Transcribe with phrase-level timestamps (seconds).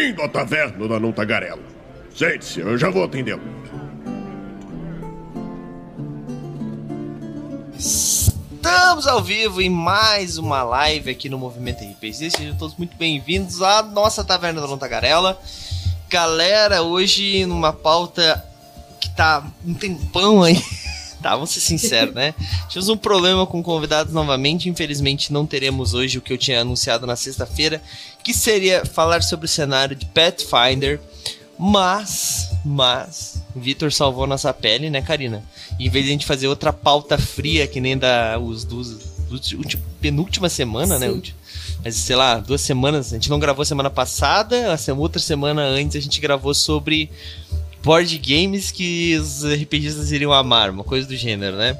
[0.00, 1.60] Bem-vindo à taverna da Não Tagarela.
[2.16, 3.42] Sente-se, eu já vou atendê-lo.
[7.78, 12.30] Estamos ao vivo em mais uma live aqui no Movimento RPG.
[12.30, 15.38] Sejam todos muito bem-vindos à nossa Taverna da Não Tagarela.
[16.08, 18.42] Galera, hoje numa pauta
[18.98, 20.58] que tá um tempão aí.
[21.22, 22.34] Tá, vamos ser sinceros, né?
[22.68, 24.68] Tivemos um problema com convidados novamente.
[24.68, 27.82] Infelizmente, não teremos hoje o que eu tinha anunciado na sexta-feira,
[28.24, 31.00] que seria falar sobre o cenário de Pathfinder.
[31.58, 35.44] Mas, mas, Vitor salvou nossa pele, né, Karina?
[35.78, 38.88] Em vez de a gente fazer outra pauta fria, que nem da os dos,
[39.28, 41.08] dos penúltima semana, né?
[41.08, 41.22] Sim.
[41.84, 43.12] Mas sei lá, duas semanas.
[43.12, 47.10] A gente não gravou semana passada, a outra semana antes a gente gravou sobre
[47.82, 51.76] board games que os RPGistas iriam amar, uma coisa do gênero, né?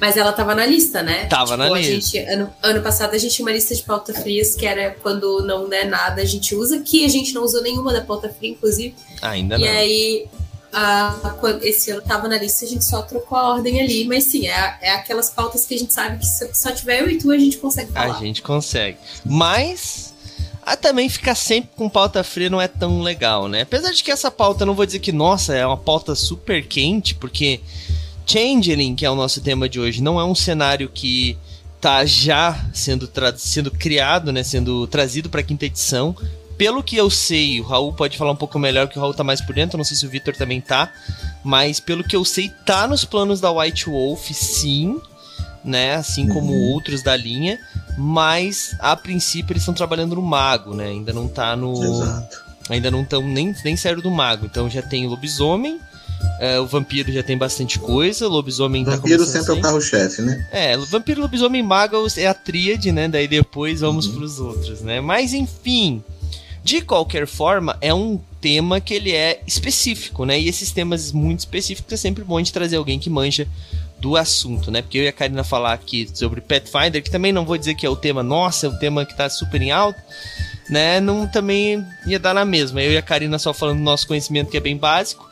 [0.00, 1.26] Mas ela tava na lista, né?
[1.26, 1.92] Tava na a lista.
[1.92, 5.42] Gente, ano, ano passado a gente tinha uma lista de pauta frias, que era quando
[5.46, 8.50] não der nada a gente usa, que a gente não usou nenhuma da pauta fria,
[8.50, 8.94] inclusive.
[9.22, 9.66] Ainda e não.
[9.68, 10.26] aí,
[10.72, 11.32] a-
[11.62, 14.04] esse ano tava na lista, a gente só trocou a ordem ali.
[14.06, 17.08] Mas sim, é, é aquelas pautas que a gente sabe que se só tiver eu
[17.10, 18.18] e tu, a gente consegue A falar.
[18.20, 18.98] gente consegue.
[19.24, 20.12] Mas
[20.66, 23.62] ah, também ficar sempre com pauta fria não é tão legal, né?
[23.62, 27.14] Apesar de que essa pauta, não vou dizer que, nossa, é uma pauta super quente,
[27.14, 27.60] porque
[28.26, 31.36] Changeling, que é o nosso tema de hoje, não é um cenário que
[31.80, 34.42] tá já sendo, sendo criado, né?
[34.42, 36.16] Sendo trazido pra quinta edição.
[36.56, 39.24] Pelo que eu sei, o Raul pode falar um pouco melhor, que o Raul tá
[39.24, 40.92] mais por dentro, não sei se o Victor também tá.
[41.42, 45.00] Mas pelo que eu sei, tá nos planos da White Wolf, sim.
[45.64, 47.58] Né, assim como outros da linha,
[47.96, 50.88] mas a princípio eles estão trabalhando no mago, né?
[50.88, 51.82] Ainda não tá no.
[51.82, 52.44] Exato.
[52.68, 54.46] Ainda não estão nem, nem saíram do mago.
[54.46, 55.78] Então já tem o lobisomem,
[56.40, 59.52] é, o vampiro já tem bastante coisa, o lobisomem tá Vampiro começando sempre é o
[59.54, 59.62] assim.
[59.62, 60.48] carro-chefe, né?
[60.50, 63.06] É, vampiro, lobisomem e mago é a tríade, né?
[63.08, 64.14] Daí depois vamos Uhum.
[64.14, 65.00] pros outros, né?
[65.00, 66.02] Mas enfim,
[66.62, 70.40] de qualquer forma, é um tema que ele é específico, né?
[70.40, 73.46] E esses temas muito específicos é sempre bom gente trazer alguém que manja
[73.98, 74.82] do assunto, né?
[74.82, 77.86] Porque eu e a Karina falar aqui sobre Pathfinder, que também não vou dizer que
[77.86, 80.02] é o tema, nossa, é o tema que tá super em alta,
[80.68, 81.00] né?
[81.00, 82.82] Não também ia dar na mesma.
[82.82, 85.28] Eu e a Karina só falando do nosso conhecimento que é bem básico.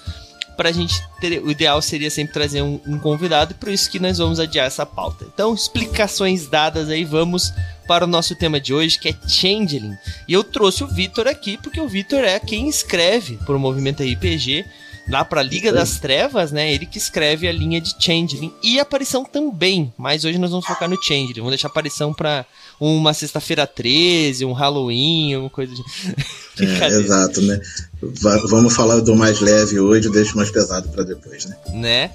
[0.57, 3.99] Pra gente ter, o ideal seria sempre trazer um, um convidado, e por isso que
[3.99, 5.27] nós vamos adiar essa pauta.
[5.33, 7.53] Então, explicações dadas aí, vamos
[7.89, 9.97] para o nosso tema de hoje, que é Changeling.
[10.29, 14.65] E eu trouxe o Vitor aqui, porque o Vitor é quem escreve pro Movimento RPG,
[15.09, 15.81] lá pra Liga Isso aí.
[15.81, 16.73] das Trevas, né?
[16.73, 19.93] Ele que escreve a linha de Changeling e aparição também.
[19.97, 21.35] Mas hoje nós vamos focar no Changeling.
[21.41, 22.45] Vamos deixar aparição pra
[22.85, 25.83] uma sexta-feira 13, um Halloween, alguma coisa de.
[26.61, 27.59] É, exato, né?
[28.21, 31.57] Va- vamos falar do mais leve hoje, deixa o mais pesado pra depois, né?
[31.73, 32.11] né?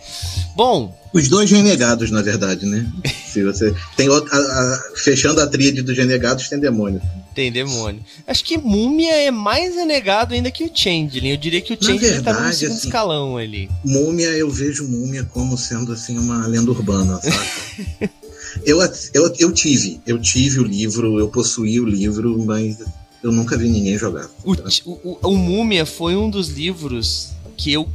[0.56, 2.86] Bom, Os dois renegados, na verdade, né?
[3.34, 7.02] Se você tem outra, a- a- fechando a tríade dos renegados, tem demônio.
[7.34, 8.06] tem demônio.
[8.28, 11.30] Acho que Múmia é mais renegado ainda que o Changeling.
[11.32, 13.68] Eu diria que o Changeling tá no segundo assim, escalão ali.
[13.84, 18.12] Múmia, eu vejo múmia como sendo assim uma lenda urbana, saca?
[18.66, 18.80] eu,
[19.14, 22.78] eu, eu tive, eu tive o livro, eu possuí o livro, mas
[23.24, 24.28] eu nunca vi ninguém jogar.
[24.44, 24.54] O,
[24.86, 27.88] o, o, Múmia foi um dos livros que eu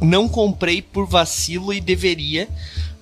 [0.00, 2.48] não comprei por vacilo e deveria.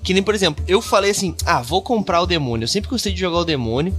[0.03, 2.65] Que nem, por exemplo, eu falei assim: ah, vou comprar o demônio.
[2.65, 3.95] Eu sempre gostei de jogar o demônio,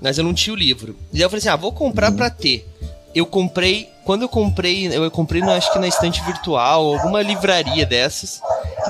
[0.00, 0.96] mas eu não tinha o livro.
[1.12, 2.16] E aí eu falei assim: ah, vou comprar Uhum.
[2.16, 2.66] pra ter.
[3.14, 3.88] Eu comprei.
[4.04, 8.40] Quando eu comprei, eu comprei, no, acho que na estante virtual, alguma livraria dessas.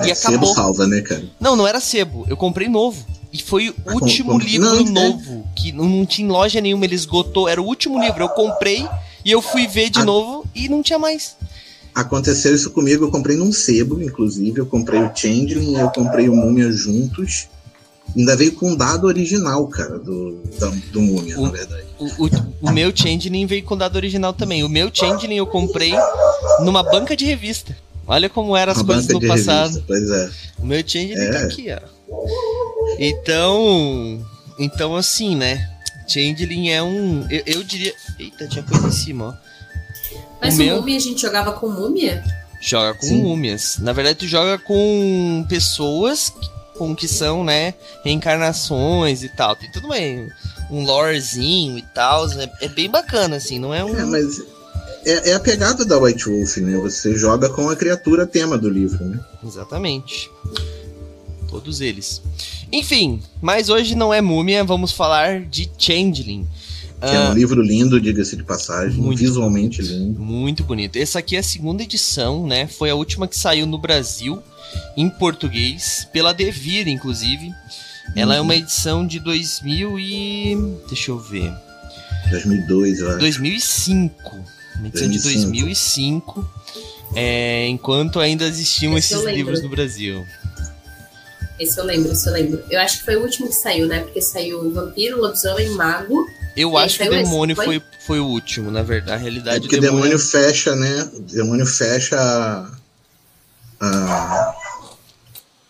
[0.05, 0.53] E É, sebo acabou.
[0.53, 1.25] salva, né, cara?
[1.39, 2.25] Não, não era sebo.
[2.29, 3.05] Eu comprei novo.
[3.31, 5.09] E foi o Ah, último livro não, é.
[5.09, 5.47] novo.
[5.55, 7.47] Que não, tinha em loja nenhuma, ele esgotou.
[7.47, 8.23] Era o último livro.
[8.23, 8.87] Eu comprei
[9.23, 10.05] e eu fui ver de Ah.
[10.05, 11.35] novo e não tinha mais.
[11.93, 16.29] Aconteceu isso comigo, eu comprei num sebo, inclusive, eu comprei o Changeling e eu comprei
[16.29, 17.47] o Múmia juntos.
[18.15, 21.83] Ainda veio com um dado original, cara, do, da- do Múmia, O- na verdade.
[21.99, 22.29] O, o,
[22.69, 24.63] o meu Changeling veio com dado original também.
[24.63, 25.93] O meu Changeling eu comprei
[26.63, 27.75] numa banca de revista.
[28.07, 29.67] Olha como eram as Uma coisas no passado.
[29.67, 30.29] revista, pois é.
[30.57, 31.31] O meu Changeling É.
[31.31, 32.78] tá aqui, ó.
[32.99, 34.25] Então.
[34.57, 35.69] Então, assim, né?
[36.07, 37.25] Changeling é um.
[37.29, 37.93] Eu, eu diria.
[38.19, 39.49] Eita, tinha coisa em cima, ó.
[40.41, 42.23] Mas o o, meu- múmia a gente jogava com múmia?
[42.61, 43.21] Joga com Sim.
[43.21, 43.77] múmias.
[43.79, 47.73] Na verdade, tu joga com pessoas que, com que são, né,
[48.03, 49.55] reencarnações e tal.
[49.55, 50.27] Tem tudo bem,
[50.69, 52.27] um lorezinho e tal.
[52.33, 53.97] É, é bem bacana, assim, não é um.
[53.97, 54.41] É, mas
[55.05, 56.77] é, é a pegada da White Wolf, né?
[56.79, 59.19] Você joga com a criatura tema do livro, né?
[59.45, 60.29] Exatamente.
[61.49, 62.21] Todos eles.
[62.71, 66.45] Enfim, mas hoje não é múmia, vamos falar de Changeling.
[66.99, 70.19] Que é Ah, um livro lindo, diga-se de passagem, Muito visualmente lindo.
[70.19, 70.97] Muito bonito.
[70.97, 72.67] Essa aqui é a segunda edição, né?
[72.67, 74.43] Foi a última que saiu no Brasil,
[74.97, 77.53] em português, pela Devir, inclusive.
[78.15, 80.57] Ela é uma edição de 2000 e...
[80.87, 81.53] deixa eu ver...
[82.31, 83.19] 2002, eu acho.
[83.19, 84.39] 2005.
[84.77, 86.49] Uma edição de 2005.
[87.15, 90.23] É, enquanto ainda existiam Esse esses livros no Brasil.
[91.59, 92.63] Esse eu lembro, esse eu lembro.
[92.69, 93.99] Eu acho que foi o último que saiu, né?
[94.01, 96.25] Porque saiu Vampiro, Lobisomem, Mago.
[96.55, 97.65] Eu acho que o esse, Demônio foi?
[97.65, 99.11] foi, foi o último, na verdade.
[99.13, 100.03] A realidade É porque o demônio...
[100.05, 101.09] Demônio fecha, né?
[101.31, 102.71] Demônio fecha a-
[103.81, 104.55] a-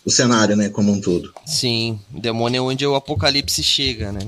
[0.06, 0.70] o cenário, né?
[0.70, 1.34] Como um todo.
[1.46, 4.22] Sim, o Demônio é onde o apocalipse chega, né?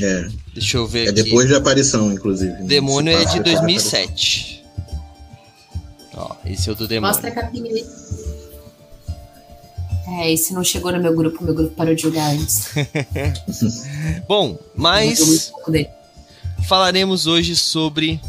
[0.00, 1.22] É, Deixa eu ver é aqui.
[1.22, 2.52] depois de aparição, inclusive.
[2.52, 2.62] né?
[2.64, 4.64] Demônio é de depois da 2007.
[6.14, 7.14] Ó, esse é o do Demônio.
[7.14, 7.86] Mostra a capinha aí.
[10.10, 12.70] É, esse não chegou no meu grupo, meu grupo parou de jogar antes.
[14.26, 15.52] Bom, mas
[16.66, 18.20] falaremos hoje sobre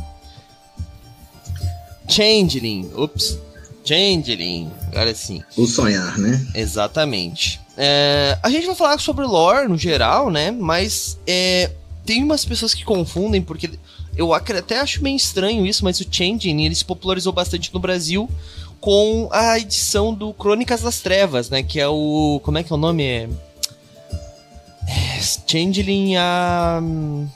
[2.08, 2.92] Changeling.
[2.96, 3.38] Ups.
[3.86, 4.70] Changeling.
[4.88, 5.42] Agora sim.
[5.56, 6.46] O sonhar, né?
[6.54, 7.62] Exatamente.
[7.78, 10.52] É, a gente vai falar sobre lore no geral, né?
[10.52, 11.72] Mas é,
[12.06, 13.70] tem umas pessoas que confundem, porque
[14.18, 18.30] eu até acho meio estranho isso, mas o Changing ele se popularizou bastante no Brasil
[18.80, 21.64] com a edição do Crônicas das Trevas, né?
[21.64, 22.40] Que é o.
[22.44, 23.04] Como é que é o nome?
[23.06, 23.30] É.
[25.48, 26.81] Changeling a.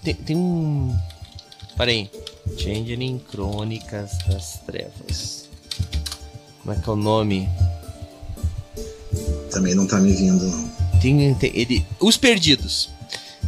[0.03, 0.95] Tem, tem um.
[1.77, 2.09] Peraí.
[2.57, 5.49] Changeling Crônicas das Trevas.
[6.61, 7.49] Como é que é o nome?
[9.51, 10.71] Também não tá me vindo, não.
[11.01, 12.89] Tem, tem- ele, os perdidos.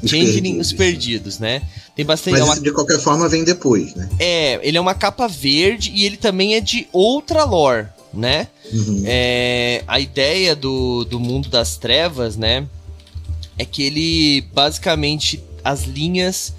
[0.04, 0.68] Os Changeling, perdidos.
[0.68, 1.62] os perdidos, né?
[1.96, 2.34] Tem bastante.
[2.34, 4.10] Mas é, uma- de qualquer forma vem depois, né?
[4.20, 8.48] é, ele é uma capa verde e ele também é de outra lore, né?
[8.74, 9.04] Uhum.
[9.06, 12.66] É, a ideia do, do mundo das trevas, né?
[13.58, 16.54] É que ele basicamente as linhas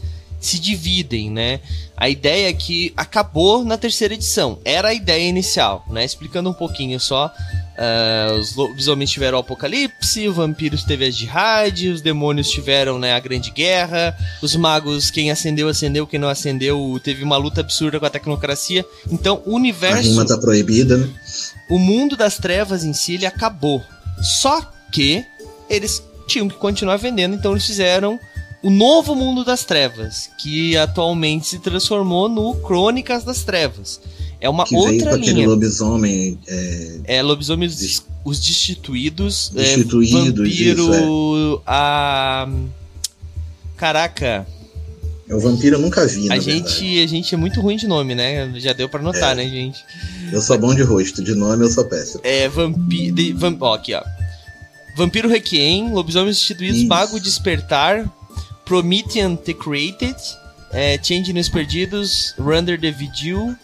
[0.46, 1.60] se dividem, né?
[1.96, 4.58] A ideia é que acabou na terceira edição.
[4.64, 6.04] Era a ideia inicial, né?
[6.04, 7.32] Explicando um pouquinho só.
[7.78, 13.12] ah, os lobisomens tiveram o apocalipse, os vampiros teve a jihad, os demônios tiveram né,
[13.14, 17.98] a grande guerra, os magos, quem acendeu, acendeu, quem não acendeu, teve uma luta absurda
[18.00, 18.84] com a tecnocracia.
[19.10, 21.08] Então, o A universo rima tá proibida, né?
[21.69, 23.82] o mundo das trevas em si ele acabou.
[24.22, 24.60] Só
[24.90, 25.25] que
[25.69, 28.19] eles tinham que continuar vendendo, então eles fizeram
[28.62, 34.00] o novo mundo das trevas, que atualmente se transformou no Crônicas das Trevas.
[34.41, 35.49] É uma Que veio outra aquele linha.
[35.49, 36.38] lobisomem.
[36.47, 42.49] é, É lobisomens os, os destituídos, é, Destituídos, vampiro, a
[43.76, 44.47] Caraca,
[45.29, 47.03] é o vampiro eu nunca vi, a gente, verdade.
[47.03, 48.53] a gente é muito ruim de nome, né?
[48.61, 49.85] Já deu pra notar, né, gente?
[50.32, 52.20] Eu sou bom de rosto, de nome eu sou péssimo.
[52.23, 53.37] É vampiro.
[53.37, 54.03] Vamp ó, aqui, ó.
[54.97, 56.87] Vampiro Requiem, Lobisomens Instituídos, Isso.
[56.88, 58.08] Mago Despertar,
[58.67, 60.17] Promethean The Created,
[60.73, 63.55] é, Change nos Perdidos, Render the Vigil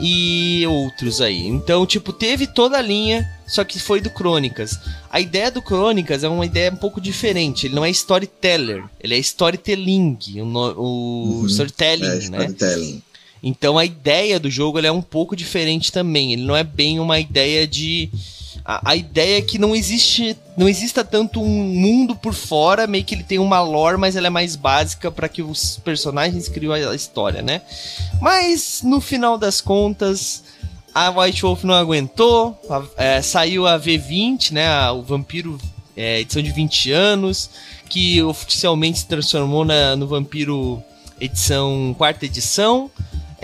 [0.00, 1.46] e outros aí.
[1.46, 4.78] Então, tipo, teve toda a linha, só que foi do Crônicas.
[5.10, 7.66] A ideia do Crônicas é uma ideia um pouco diferente.
[7.66, 11.46] Ele não é storyteller, ele é storytelling, o, o Uhum.
[11.46, 12.18] storytelling, É, né?
[12.46, 13.02] storytelling.
[13.42, 16.32] Então a ideia do jogo ele é um pouco diferente também.
[16.32, 18.08] Ele não é bem uma ideia de.
[18.64, 20.36] A, a ideia é que não existe.
[20.56, 24.26] Não exista tanto um mundo por fora, meio que ele tem uma lore, mas ela
[24.26, 27.62] é mais básica para que os personagens criem a história, né?
[28.20, 30.44] Mas no final das contas,
[30.94, 32.60] a White Wolf não aguentou.
[32.70, 34.68] a- é, saiu a V20, né?
[34.68, 35.58] a- o Vampiro
[35.96, 37.50] é, edição de 20 anos,
[37.88, 40.82] que oficialmente se transformou na- no Vampiro
[41.20, 42.90] edição quarta edição.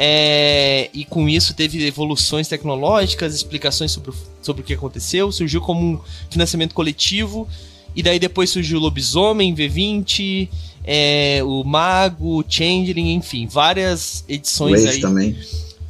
[0.00, 4.14] É, e com isso teve evoluções tecnológicas, explicações sobre, o-
[4.48, 6.00] sobre o que aconteceu, surgiu como um
[6.30, 7.46] financiamento coletivo,
[7.94, 10.48] e daí depois surgiu o Lobisomem, V20,
[10.84, 15.36] é, o Mago, o Changeling, enfim, várias edições Wraith aí também.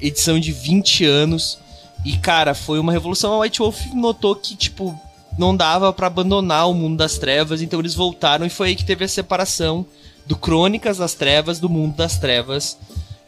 [0.01, 1.59] edição de 20 anos.
[2.05, 3.33] E, cara, foi uma revolução.
[3.33, 4.99] A White Wolf notou que, tipo,
[5.39, 8.85] não dava pra abandonar o mundo das trevas, então eles voltaram e foi aí que
[8.85, 9.87] teve a separação
[10.27, 12.77] do Crônicas das Trevas do mundo das trevas.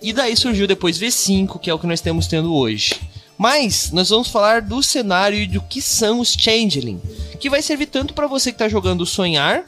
[0.02, 2.98] E daí surgiu depois V5, que é o que nós temos tendo hoje.
[3.40, 7.00] Mas nós vamos falar do cenário e do que são os Changeling,
[7.40, 9.64] que vai servir tanto pra você que tá jogando Sonhar,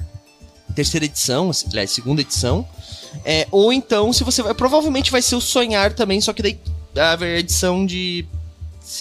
[0.75, 2.69] terceira edição, aliás, segunda edição,
[3.25, 4.53] é, ou então, se você vai.
[4.53, 6.59] Provavelmente vai ser o Sonhar também, só que daí
[6.95, 8.27] a edição de.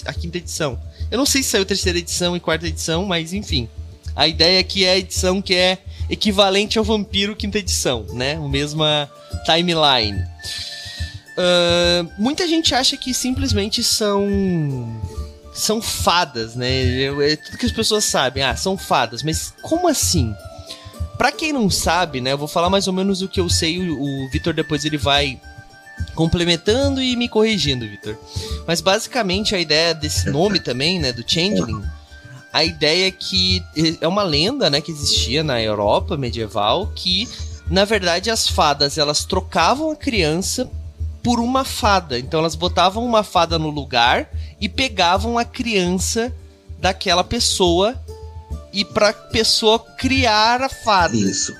[0.06, 0.80] A quinta edição.
[1.10, 3.68] Eu não sei se saiu terceira edição e quarta edição, mas enfim.
[4.16, 5.76] A ideia que é a edição que é
[6.08, 8.38] equivalente ao Vampiro quinta edição, né?
[8.38, 9.10] O mesma
[9.44, 10.31] timeline.
[11.36, 15.00] Ahn, muita gente acha que simplesmente são.
[15.54, 17.04] São fadas, né?
[17.30, 18.42] É tudo que as pessoas sabem.
[18.42, 19.22] Ah, são fadas.
[19.22, 20.34] Mas como assim?
[21.18, 22.32] Pra quem não sabe, né?
[22.32, 23.78] Eu vou falar mais ou menos o que eu sei.
[23.78, 25.38] O, o Vitor depois ele vai
[26.14, 28.16] complementando e me corrigindo, Vitor.
[28.66, 31.82] Mas basicamente a ideia desse nome também, né, do Changeling,
[32.52, 33.62] a ideia é que
[34.00, 37.28] é uma lenda, né, que existia na Europa medieval que
[37.70, 40.68] na verdade as fadas elas trocavam a criança
[41.22, 42.18] por uma fada.
[42.18, 44.28] Então elas botavam uma fada no lugar
[44.60, 46.32] e pegavam a criança
[46.78, 47.94] daquela pessoa
[48.72, 51.16] e pra pessoa criar a fada.
[51.16, 51.54] Isso.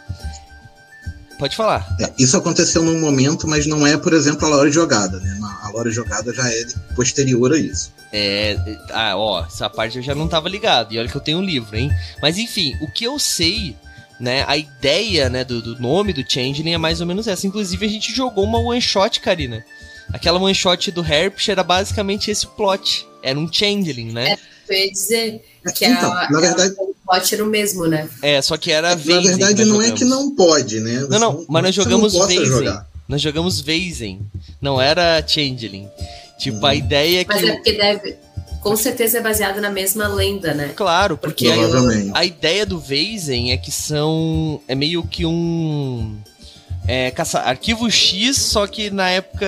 [1.38, 1.96] Pode falar.
[2.00, 5.38] É, isso aconteceu num momento, mas não é, por exemplo, a Lore Jogada, né?
[5.62, 7.92] A Lore Jogada já é posterior a isso.
[8.12, 8.56] É.
[8.90, 10.92] Ah, ó, essa parte eu já não tava ligado.
[10.92, 11.90] E olha que eu tenho um livro, hein?
[12.20, 13.76] Mas enfim, o que eu sei
[14.20, 14.44] né?
[14.46, 17.46] A ideia, né, do, do, nome do Changeling é mais ou menos essa.
[17.46, 19.64] Inclusive, a gente jogou uma one shot, Karina.
[20.12, 23.06] Aquela one shot do Herpes era basicamente esse plot.
[23.22, 24.32] Era um Changeling, né?
[24.32, 24.38] É,
[24.68, 28.08] eu ia dizer que então, a, na verdade, o plot era o mesmo, né?
[28.20, 31.06] É, só que era Na verdade, não é que não pode, né?
[31.08, 32.80] Não, não, Você mas nós você jogamos não Vazen.
[33.08, 34.20] Nós jogamos Vazen.
[34.60, 35.88] Não era Changeling.
[36.38, 36.66] Tipo, Uhum.
[36.66, 37.34] a ideia é que.
[37.34, 38.16] Mas é porque deve.
[38.62, 40.68] Com certeza é baseado na mesma lenda, né?
[40.76, 44.60] Claro, porque a, a ideia do Vazen é que são.
[44.68, 46.16] É meio que um.
[46.86, 49.46] É, caça, arquivo X, só que na época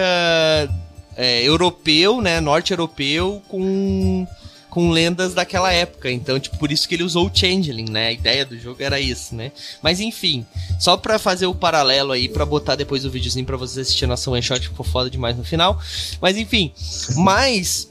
[1.16, 2.40] é, europeu, né?
[2.40, 4.26] Norte-europeu, com.
[4.68, 6.11] Com lendas daquela época.
[6.11, 8.09] Então, tipo, por isso que ele usou o Changeling, né?
[8.09, 9.52] A ideia do jogo era isso, né?
[9.80, 10.44] Mas enfim,
[10.80, 14.14] só pra fazer o paralelo aí, pra botar depois o videozinho pra vocês assistirem a
[14.14, 15.80] nossa one shot, ficou foda demais no final.
[16.21, 16.73] Mas enfim,
[17.14, 17.88] mas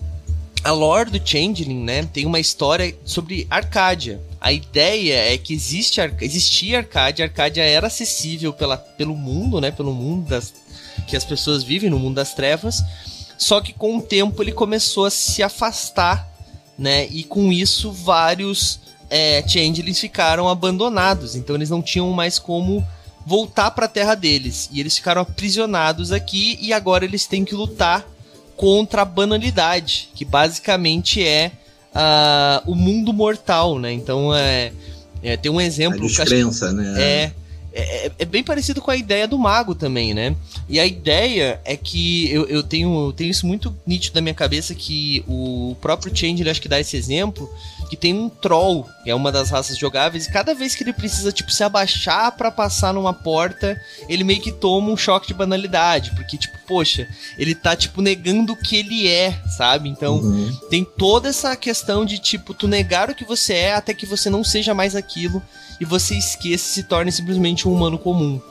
[0.63, 4.21] a lore do Changeling, né, tem uma história sobre Arcádia.
[4.39, 9.93] A ideia é que existe existia Arcádia, Arcádia era acessível pela, pelo mundo, né, pelo
[9.93, 10.53] mundo das
[11.07, 12.81] que as pessoas vivem no mundo das trevas.
[13.37, 16.29] Só que com o tempo ele começou a se afastar,
[16.77, 18.79] né, e com isso vários
[19.09, 21.35] é, Changelings ficaram abandonados.
[21.35, 22.87] Então eles não tinham mais como
[23.25, 27.55] voltar para a terra deles e eles ficaram aprisionados aqui e agora eles têm que
[27.55, 28.05] lutar
[28.55, 31.51] contra a banalidade, que basicamente é
[31.93, 33.91] ah, o mundo mortal, né?
[33.91, 34.71] Então é,
[35.21, 37.01] é, tem um A exemplo que eu acho que descrença, né?
[37.01, 37.31] é,
[37.73, 40.35] é, é bem parecido com a ideia do mago também, né?
[40.69, 44.33] E a ideia é que eu, eu tenho, eu tenho isso muito nítido na minha
[44.35, 47.49] cabeça que o próprio Change, ele acho que dá esse exemplo,
[47.89, 50.93] que tem um troll, que é uma das raças jogáveis, e cada vez que ele
[50.93, 55.33] precisa, tipo, se abaixar pra passar numa porta, ele meio que toma um choque de
[55.33, 59.89] banalidade, porque, tipo, poxa, ele tá, tipo, negando o que ele é, sabe?
[59.89, 60.55] Então, Uhum.
[60.69, 64.29] tem toda essa questão de, tipo, tu negar o que você é até que você
[64.29, 65.41] não seja mais aquilo
[65.83, 68.41] e você esqueça e se torne simplesmente um humano comum.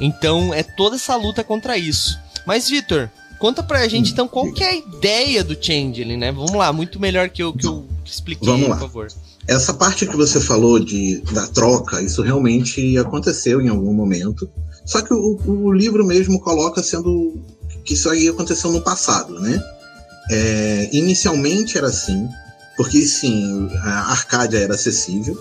[0.00, 2.18] Então, é toda essa luta contra isso.
[2.46, 6.30] Mas, Vitor, conta pra gente, então, qual que é a ideia do Changeling, né?
[6.32, 8.76] Vamos lá, muito melhor que eu, que eu expliquei, Vamos lá.
[8.76, 9.08] por favor.
[9.46, 14.48] Essa parte que você falou de, da troca, isso realmente aconteceu em algum momento.
[14.84, 17.42] Só que o, o livro mesmo coloca sendo
[17.84, 19.60] que isso aí aconteceu no passado, né?
[20.30, 22.28] É, inicialmente era assim,
[22.76, 25.36] porque sim, a Arcádia era acessível,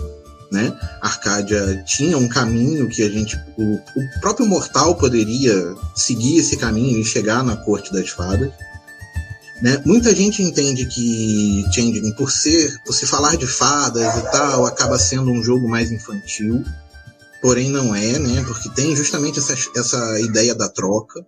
[0.52, 0.78] né?
[1.02, 7.00] Arcádia tinha um caminho que a gente, o, o próprio mortal poderia seguir esse caminho
[7.00, 8.52] e chegar na corte das fadas.
[9.62, 9.82] Né?
[9.86, 15.00] Muita gente entende que Changeling, por ser, por se falar de fadas e tal, acaba
[15.00, 16.64] sendo um jogo mais infantil.
[17.42, 18.44] Porém, não é, né?
[18.48, 21.26] Porque tem justamente essa, essa ideia da troca,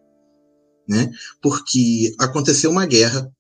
[0.88, 1.10] né?
[1.42, 3.32] Porque aconteceu uma guerra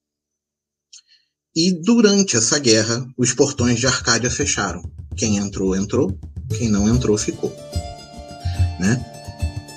[1.56, 4.82] e durante essa guerra os portões de Arcádia fecharam.
[5.15, 6.18] Quem entrou, entrou.
[6.58, 7.56] Quem não entrou, ficou.
[8.79, 9.06] Né?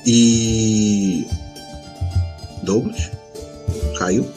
[0.07, 1.27] E.
[2.63, 3.11] Douglas?
[3.99, 4.31] Caiu?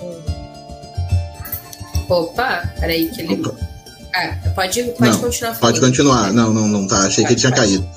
[2.10, 3.34] Opa, peraí que ele.
[3.34, 3.56] Opa.
[4.14, 5.60] Ah, pode, pode Não, continuar falando.
[5.60, 6.34] Pode continuar.
[6.34, 7.06] Não, não, não tá.
[7.06, 7.88] Achei que ele tinha caído.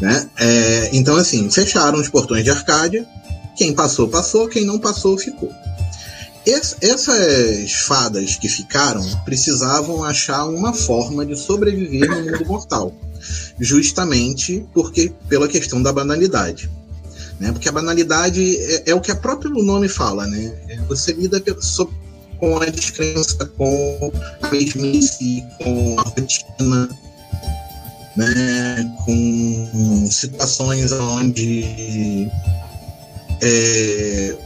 [0.00, 0.30] Né?
[0.38, 3.06] É, então, assim, fecharam os portões de Arcádia.
[3.56, 4.48] Quem passou, passou.
[4.48, 5.52] Quem não passou, ficou.
[6.46, 12.94] Es- essas fadas que ficaram precisavam achar uma forma de sobreviver no mundo mortal.
[13.58, 16.70] Justamente porque pela questão da banalidade.
[17.38, 17.52] Né?
[17.52, 20.52] Porque a banalidade é, é o que a próprio nome fala, né?
[20.68, 21.40] É Você lida
[22.38, 26.88] com a descrença, com a mesmice, com a rotina,
[28.16, 28.92] né?
[29.04, 32.30] com situações onde
[33.42, 34.36] é,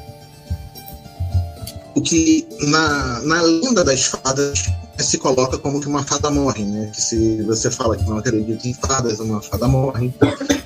[1.96, 4.64] o que na, na lenda das fadas
[4.98, 6.90] se coloca como que uma fada morre, né?
[6.94, 10.12] Que se você fala que não acredita em fadas, uma fada morre.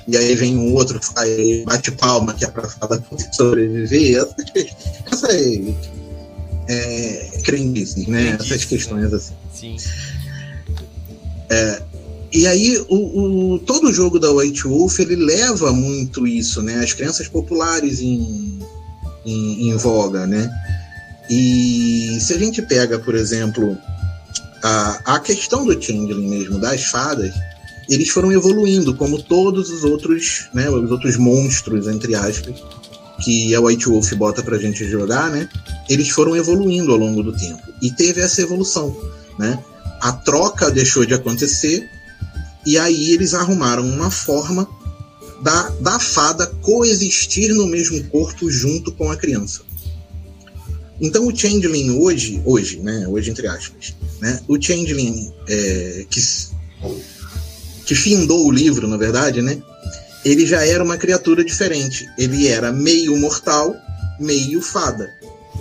[0.07, 4.17] E aí vem um outro, aí bate palma, que é pra fada sobreviver.
[4.17, 4.67] Essas,
[5.11, 5.75] essas
[6.67, 8.37] é, crendices, né?
[8.39, 9.33] Essas questões assim.
[9.53, 9.77] Sim.
[12.31, 16.75] E aí, o, o- todo o jogo da White Wolf, ele leva muito isso, né?
[16.75, 18.59] As crenças populares em,
[19.25, 20.49] em, em voga, né?
[21.29, 23.77] E se a gente pega, por exemplo,
[24.63, 27.33] a, a questão do Changeling mesmo, das fadas,
[27.87, 30.69] eles foram evoluindo, como todos os outros, né?
[30.69, 32.55] Os outros monstros, entre aspas,
[33.23, 35.49] que a White Wolf bota pra gente jogar, né?
[35.87, 37.61] Eles foram evoluindo ao longo do tempo.
[37.81, 38.95] E teve essa evolução,
[39.37, 39.59] né?
[40.01, 41.89] A troca deixou de acontecer
[42.65, 44.67] e aí eles arrumaram uma forma
[45.41, 49.61] da, da fada coexistir no mesmo corpo junto com a criança.
[51.01, 53.07] Então o Changeling hoje, hoje, né?
[53.07, 54.39] Hoje entre aspas, né?
[54.47, 56.21] O Changeling é, que,
[57.85, 59.61] que findou o livro, na verdade, né?
[60.25, 62.05] Ele já era uma criatura diferente.
[62.17, 63.75] Ele era meio mortal,
[64.19, 65.09] meio fada.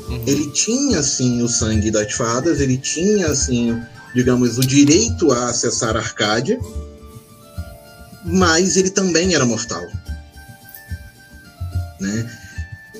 [0.08, 0.22] Uhum.
[0.26, 3.80] Ele tinha, assim, o sangue das fadas, ele tinha, assim,
[4.14, 6.58] digamos, o direito a acessar a Arcádia,
[8.24, 9.86] mas ele também era mortal.
[12.00, 12.37] Né?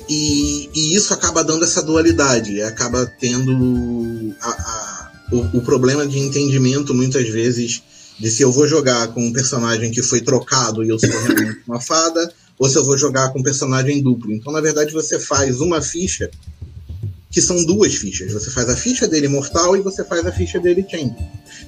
[0.09, 6.17] E, e isso acaba dando essa dualidade, acaba tendo a, a, o, o problema de
[6.17, 7.83] entendimento, muitas vezes,
[8.19, 11.61] de se eu vou jogar com um personagem que foi trocado e eu sou realmente
[11.67, 14.33] uma fada, ou se eu vou jogar com um personagem duplo.
[14.33, 16.29] Então, na verdade, você faz uma ficha
[17.29, 18.33] que são duas fichas.
[18.33, 21.15] Você faz a ficha dele mortal e você faz a ficha dele change.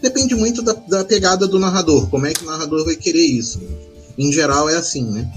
[0.02, 3.62] Depende muito da, da pegada do narrador, como é que o narrador vai querer isso.
[4.18, 5.32] Em geral é assim, né?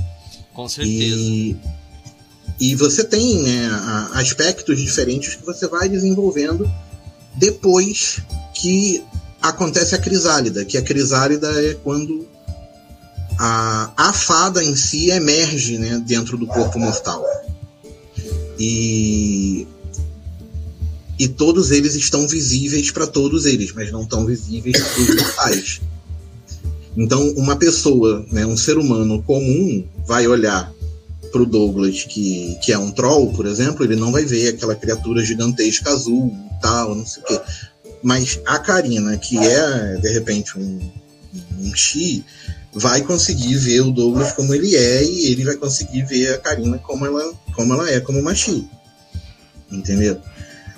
[0.54, 1.16] Com certeza.
[1.16, 1.56] E,
[2.61, 3.68] e você tem né,
[4.12, 6.70] aspectos diferentes que você vai desenvolvendo
[7.34, 8.20] depois
[8.54, 9.02] que
[9.42, 12.26] acontece a crisálida, que a crisálida é quando
[13.38, 17.25] a, a fada em si emerge né, dentro do corpo mortal.
[18.58, 19.66] E,
[21.18, 25.80] e todos eles estão visíveis para todos eles, mas não estão visíveis para os mortais.
[26.96, 30.73] Então, uma pessoa, né, um ser humano comum, vai olhar
[31.35, 34.76] para o Douglas, que, que é um troll, por exemplo, ele não vai ver aquela
[34.76, 37.41] criatura gigantesca azul, tal, não sei o quê.
[38.00, 40.79] Mas a Karina, que é, de repente, um,
[41.59, 42.25] um Xi,
[42.73, 46.78] vai conseguir ver o Douglas como ele é e ele vai conseguir ver a Karina
[46.78, 48.69] como ela, como ela é, como uma Xi.
[49.73, 50.21] Entendeu?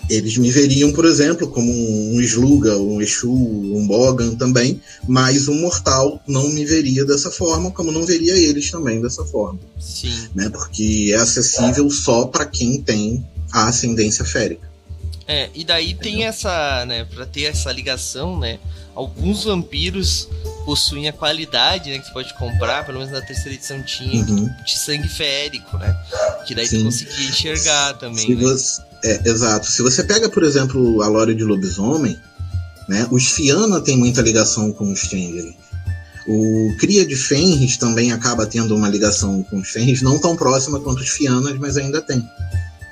[0.09, 5.55] Eles me veriam, por exemplo, como um Sluga, um Exu, um Bogan também, mas um
[5.61, 9.59] mortal não me veria dessa forma, como não veria eles também dessa forma.
[9.81, 10.29] Sim.
[10.35, 10.49] Né?
[10.49, 14.67] Porque é acessível só para quem tem a ascendência férica.
[15.29, 18.61] É, e daí tem essa, né, pra ter essa ligação, né,
[18.95, 20.29] alguns vampiros
[20.65, 24.49] possuem a qualidade, né, que você pode comprar, pelo menos na terceira edição tinha, Uhum.
[24.65, 25.93] de sangue férico, né,
[26.47, 26.79] que daí Sim.
[26.79, 28.41] tu conseguia enxergar também, Se né.
[28.43, 29.67] você, é, exato.
[29.67, 32.19] Se você pega, por exemplo, a lore de lobisomem,
[32.89, 35.57] né, os Fiana tem muita ligação com os Changeling.
[36.29, 40.81] O Cria de Fenris também acaba tendo uma ligação com os Fenris, não tão próxima
[40.81, 42.29] quanto os Fianas, mas ainda tem.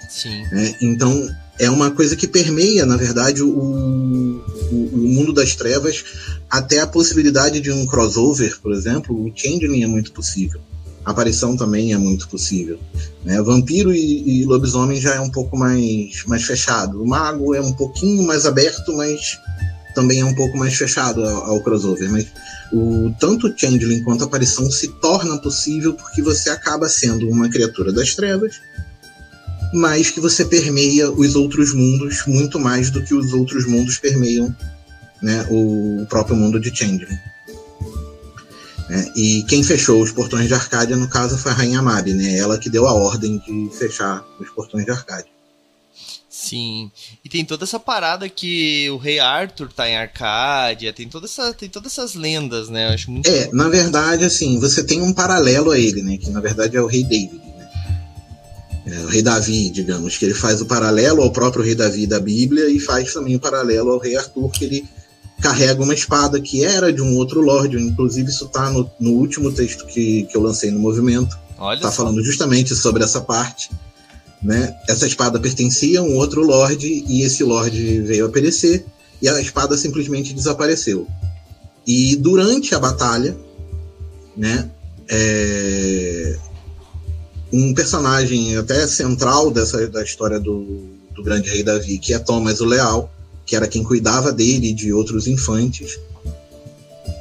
[0.08, 0.76] Sim, né?
[0.80, 6.04] Então, é uma coisa que permeia, na verdade, o, o, o mundo das trevas,
[6.48, 10.60] até a possibilidade de um crossover, por exemplo, o Changeling é muito possível.
[11.04, 12.78] Aparição também é muito possível.
[13.24, 13.40] Né?
[13.42, 17.02] Vampiro e, e lobisomem já é um pouco mais, mais fechado.
[17.02, 19.38] O mago é um pouquinho mais aberto, mas
[19.94, 22.10] também é um pouco mais fechado ao, ao crossover.
[22.10, 22.26] Mas
[22.72, 27.48] o, tanto o Changeling quanto a aparição se torna possível porque você acaba sendo uma
[27.48, 28.60] criatura das trevas
[29.74, 34.54] mas que você permeia os outros mundos muito mais do que os outros mundos permeiam
[35.20, 37.18] né, o próprio mundo de Changeling.
[38.88, 42.36] Né, e quem fechou os portões de Arcádia, no caso, foi a Rainha Mabi, né?
[42.36, 45.30] Ela que deu a ordem de fechar os portões de Arcádia.
[46.28, 46.90] sim.
[47.24, 51.54] E tem toda essa parada que o rei Arthur tá em Arcádia, tem, toda essa,
[51.54, 53.26] tem todas essas lendas, né, eu acho muito...
[53.28, 56.18] É, na verdade, assim, você tem um paralelo a ele, né?
[56.18, 57.36] Que na verdade é o rei David.
[57.36, 57.70] Né?
[58.86, 62.20] É, o rei Davi, digamos, que ele faz o paralelo ao próprio rei Davi da
[62.20, 64.84] Bíblia e faz também o paralelo ao rei Arthur, que ele
[65.44, 67.76] carrega uma espada que era de um outro lorde.
[67.76, 71.38] Inclusive, isso tá no, no último texto que, que eu lancei no movimento.
[71.58, 71.98] Olha Tá só.
[71.98, 73.70] falando justamente sobre essa parte.
[74.42, 74.74] Né?
[74.88, 78.86] Essa espada pertencia a um outro lorde e esse lorde veio a perecer
[79.20, 81.06] e a espada simplesmente desapareceu.
[81.86, 83.36] E durante a batalha,
[84.34, 84.70] né,
[85.10, 86.38] é,
[87.52, 92.62] um personagem até central dessa da história do, do grande rei Davi, que é Thomas
[92.62, 93.13] o Leal,
[93.44, 95.98] que era quem cuidava dele e de outros infantes,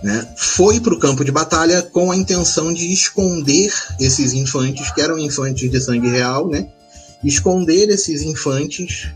[0.03, 5.01] né, foi para o campo de batalha com a intenção de esconder esses infantes, que
[5.01, 6.67] eram infantes de sangue real, né,
[7.23, 9.09] esconder esses infantes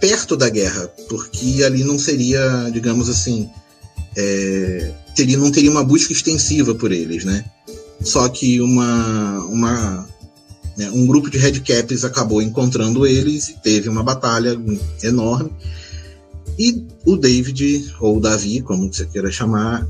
[0.00, 3.48] perto da guerra, porque ali não seria, digamos assim,
[4.16, 7.44] é, teria, não teria uma busca extensiva por eles, né?
[8.02, 10.08] Só que uma, uma
[10.76, 14.58] né, um grupo de redcaps acabou encontrando eles e teve uma batalha
[15.02, 15.50] enorme.
[16.58, 19.86] E o David, ou Davi, como você queira chamar,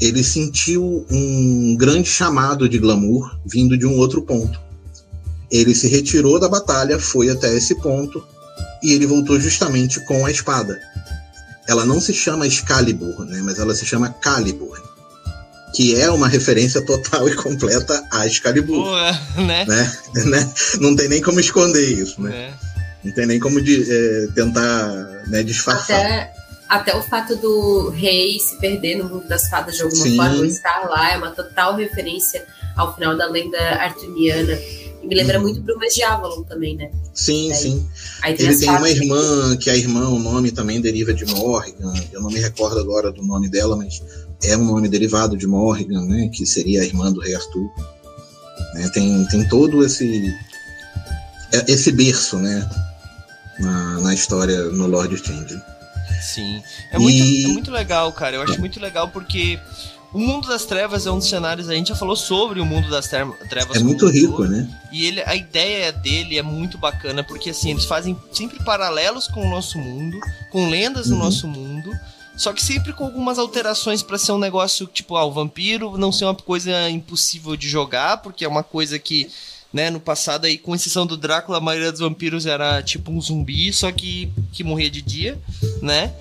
[0.00, 4.60] ele sentiu um grande chamado de glamour vindo de um outro ponto.
[5.50, 8.22] ele se retirou da batalha, foi até esse ponto
[8.82, 10.78] e ele voltou justamente com a espada.
[11.68, 14.76] Ela não se chama Excalibur, né, mas ela se chama Calibur,
[15.76, 18.82] que é uma referência total e completa a Excalibur.
[18.84, 19.66] Boa, né?
[19.66, 19.92] Né?
[20.24, 20.54] né?
[20.80, 22.34] Não tem nem como esconder isso, né?
[22.34, 22.52] É.
[23.04, 24.86] Não tem nem como de, é, tentar
[25.26, 26.00] né, disfarçar.
[26.00, 26.32] Até,
[26.66, 30.16] até o fato do rei se perder no mundo das fadas de alguma Sim.
[30.16, 32.42] forma, estar lá, é uma total referência
[32.74, 34.58] ao final da lenda arturiana.
[35.02, 35.42] E me lembra Uhum.
[35.42, 36.90] muito Brumas de Avalon também, né?
[37.12, 37.88] Sim, Aí- sim.
[38.22, 41.92] Aí tem Ele tem uma irmã, que a irmã, o nome também deriva de Morrigan.
[42.10, 44.02] Eu não me recordo agora do nome dela, mas
[44.42, 46.28] é um nome derivado de Morrigan, né?
[46.32, 47.70] Que seria a irmã do rei Arthur.
[48.74, 50.34] Né, Tem, tem todo esse
[51.52, 52.68] é- esse berço, né?
[53.58, 55.60] Na, na história no Lord Change.
[56.20, 56.62] Sim.
[56.90, 58.36] É muito, E- é muito legal, cara.
[58.36, 59.58] Eu acho muito legal porque
[60.12, 61.68] o mundo das trevas é um dos cenários.
[61.68, 63.36] A gente já falou sobre o mundo das trevas.
[63.74, 64.68] É muito rico, todo, né?
[64.92, 69.46] E ele, a ideia dele é muito bacana, porque assim, eles fazem sempre paralelos com
[69.46, 70.18] o nosso mundo,
[70.50, 71.20] com lendas do Uhum.
[71.20, 71.90] nosso mundo,
[72.36, 76.12] só que sempre com algumas alterações pra ser um negócio, tipo, ah, o vampiro não
[76.12, 79.28] ser uma coisa impossível de jogar, porque é uma coisa que,
[79.72, 83.20] né, no passado aí, com exceção do Drácula, a maioria dos vampiros era tipo um
[83.20, 85.38] zumbi, só que, que morria de dia,
[85.80, 86.12] né?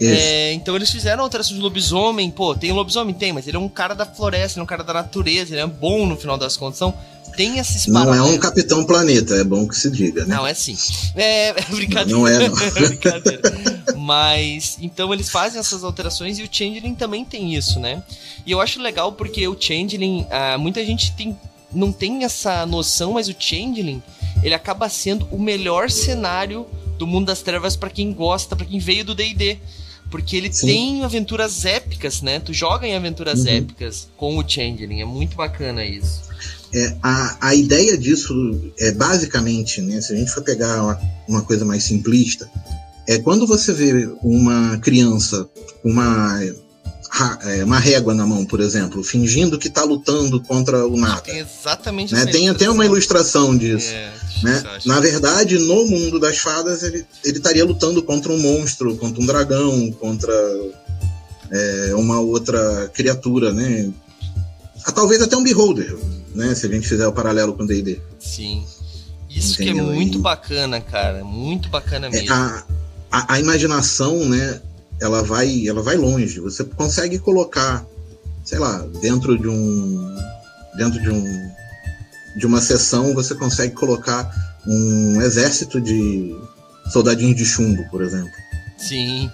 [0.00, 2.30] É, então eles fizeram alterações de lobisomem.
[2.30, 3.14] Pô, tem lobisomem?
[3.14, 5.60] Tem, mas ele é um cara da floresta, ele é um cara da natureza, ele
[5.60, 6.78] é bom no final das contas.
[6.78, 6.94] Então,
[7.38, 10.34] tem esses Não é um Capitão Planeta, é bom que se diga, né?
[10.34, 10.76] Não, é sim.
[11.14, 12.18] É, é brincadeira.
[12.18, 12.56] Não é, não.
[12.74, 13.40] brincadeira.
[13.96, 18.02] Mas, então eles fazem essas alterações e o Changeling também tem isso, né?
[18.44, 21.38] E eu acho legal porque o Changeling, ah, muita gente tem,
[21.72, 24.02] não tem essa noção, mas o Changeling,
[24.42, 26.66] ele acaba sendo o melhor cenário
[26.98, 29.58] do mundo das trevas pra quem gosta, pra quem veio do D&D.
[30.10, 30.66] Porque ele Sim.
[30.66, 32.40] tem aventuras épicas, né?
[32.40, 33.58] Tu joga em aventuras Uhum.
[33.58, 36.22] épicas com o Changeling, é muito bacana isso.
[36.72, 38.34] É, a, a ideia disso
[38.78, 42.50] é basicamente, né, se a gente for pegar uma, uma coisa mais simplista,
[43.06, 45.48] é quando você vê uma criança
[45.82, 46.38] com uma,
[47.42, 51.22] é, uma régua na mão, por exemplo, fingindo que está lutando contra o nada.
[51.30, 52.26] Exatamente Né?
[52.26, 53.90] Tem até uma ilustração disso.
[53.92, 54.62] É, né?
[54.84, 59.26] Na verdade, no mundo das fadas, ele, ele estaria lutando contra um monstro, contra um
[59.26, 60.32] dragão, contra
[61.50, 63.90] é, uma outra criatura, né?
[64.84, 65.96] Ah, talvez até um beholder,
[66.38, 66.54] né?
[66.54, 68.00] Se a gente fizer o paralelo com D&D.
[68.18, 68.64] Sim.
[69.28, 69.86] Isso que é Entendeu?
[69.92, 71.22] muito E- bacana, cara.
[71.24, 72.32] Muito bacana É, mesmo.
[72.34, 72.64] a,
[73.10, 74.60] a, a imaginação, né?
[75.00, 76.40] Ela vai, ela vai longe.
[76.40, 77.84] Você consegue colocar,
[78.44, 80.16] sei lá, dentro de um,
[80.76, 81.50] dentro de um,
[82.36, 84.28] de uma sessão, você consegue colocar
[84.66, 86.34] um exército de
[86.92, 88.32] soldadinhos de chumbo, por exemplo.
[88.76, 89.30] Sim.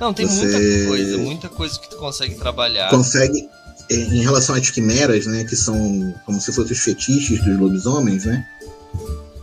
[0.00, 0.28] Não, tem É.
[0.28, 2.90] Você- muita coisa, muita coisa que tu consegue trabalhar.
[2.90, 3.48] Consegue,
[3.90, 5.44] em relação às quimeras, né?
[5.44, 8.46] Que são como se fossem os fetiches dos lobisomens, né?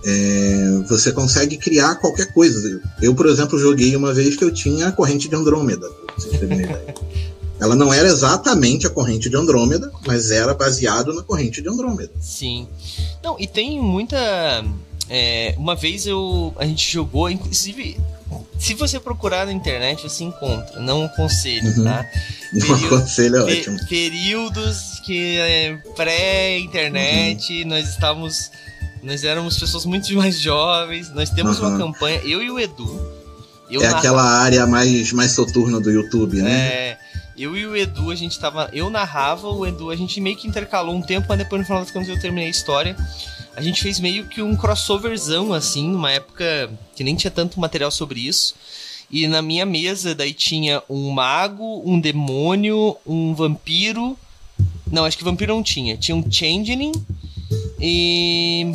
[0.07, 2.81] é, você consegue criar qualquer coisa.
[3.01, 6.39] Eu, por exemplo, joguei uma vez que eu tinha a corrente de Andrômeda, pra vocês
[6.39, 6.95] terem uma ideia.
[7.59, 12.11] Ela não era exatamente a corrente de Andrômeda, mas era baseado na corrente de Andrômeda.
[12.21, 12.67] Sim.
[13.23, 14.63] Não, e tem muita.
[15.09, 17.97] é, uma vez eu a gente jogou, inclusive,
[18.59, 20.79] se você procurar na internet, você encontra.
[20.79, 21.83] Não aconselho, Uhum.
[21.83, 22.05] tá?
[22.53, 23.85] Não Período- aconselho, é Pe- ótimo.
[23.87, 27.69] períodos que é, pré-internet, Uhum.
[27.69, 28.51] nós estávamos.
[29.03, 31.09] Nós éramos pessoas muito mais jovens.
[31.13, 31.77] Nós temos uma Uhum.
[31.77, 33.17] campanha, eu e o Edu.
[33.69, 36.51] É aquela área mais, mais soturna do YouTube, né?
[36.51, 36.97] É,
[37.37, 38.69] eu e o Edu, a gente tava.
[38.73, 41.81] Eu narrava, o Edu, a gente meio que intercalou um tempo, mas depois no final
[41.81, 42.95] das contas eu terminei a história.
[43.57, 47.89] A gente fez meio que um crossoverzão, assim, numa época que nem tinha tanto material
[47.89, 48.53] sobre isso.
[49.09, 54.15] E na minha mesa, daí tinha um mago, um demônio, um vampiro.
[54.85, 55.97] Não, acho que vampiro não tinha.
[55.97, 56.91] Tinha um changeling
[57.81, 58.71] e.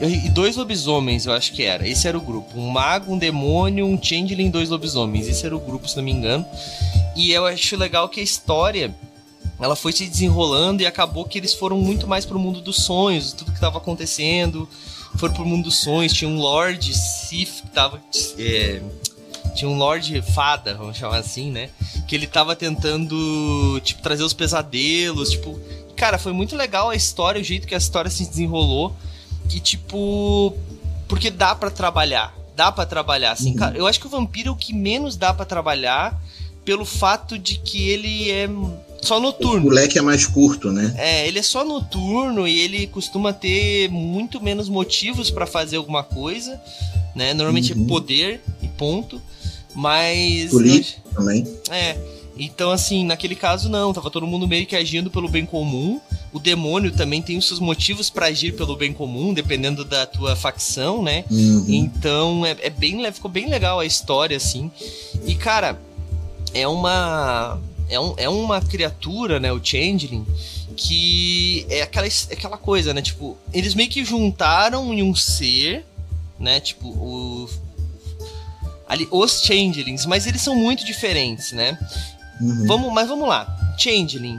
[0.00, 1.88] E dois lobisomens, eu acho que era.
[1.88, 2.58] Esse era o grupo.
[2.58, 5.28] Um mago, um demônio, um changeling e dois lobisomens.
[5.28, 6.44] Esse era o grupo, se não me engano.
[7.14, 8.92] E eu acho legal que a história
[9.58, 13.32] ela foi se desenrolando e acabou que eles foram muito mais pro mundo dos sonhos,
[13.32, 14.68] tudo que tava acontecendo.
[15.16, 16.12] Foram pro mundo dos sonhos.
[16.12, 18.00] Tinha um Lord Sif que tava.
[18.38, 18.82] é,
[19.54, 21.70] tinha um Lord Fada, vamos chamar assim, né?
[22.06, 25.58] Que ele tava tentando, tipo, trazer os pesadelos, tipo.
[25.96, 28.94] Cara, foi muito legal a história, o jeito que a história se desenrolou.
[29.48, 30.54] Que, tipo.
[31.08, 32.36] Porque dá pra trabalhar.
[32.54, 33.52] Dá pra trabalhar, assim.
[33.52, 33.56] Uhum.
[33.56, 36.20] Cara, eu acho que o vampiro é o que menos dá pra trabalhar
[36.64, 38.48] pelo fato de que ele é
[39.02, 39.68] só O noturno.
[39.70, 40.94] leque é mais curto, né?
[40.98, 46.02] É, ele é só noturno e ele costuma ter muito menos motivos pra fazer alguma
[46.02, 46.60] coisa,
[47.14, 47.32] né?
[47.34, 47.84] Normalmente Uhum.
[47.84, 49.20] é poder e ponto.
[49.74, 51.46] Mas Política também.
[51.70, 51.96] é.
[52.38, 55.98] Então, assim, naquele caso não, tava todo mundo meio que agindo pelo bem comum.
[56.34, 60.36] o demônio também tem os seus motivos para agir pelo bem comum, dependendo da tua
[60.36, 61.24] facção, né?
[61.30, 61.64] Uhum.
[61.66, 64.70] Então é, é bem ficou bem legal a história, assim.
[65.26, 65.80] E, cara,
[66.52, 67.58] é uma.
[67.88, 69.52] É, um, é uma criatura, né?
[69.52, 70.26] O Changeling,
[70.76, 73.00] que é aquela, é aquela coisa, né?
[73.00, 75.84] Tipo, eles meio que juntaram em um ser,
[76.38, 76.60] né?
[76.60, 77.48] Tipo, o.
[78.88, 81.78] Ali, os Changelings, mas eles são muito diferentes, né?
[82.40, 82.66] Uhum.
[82.66, 83.46] Vamos, mas vamos lá.
[83.78, 84.38] Changeling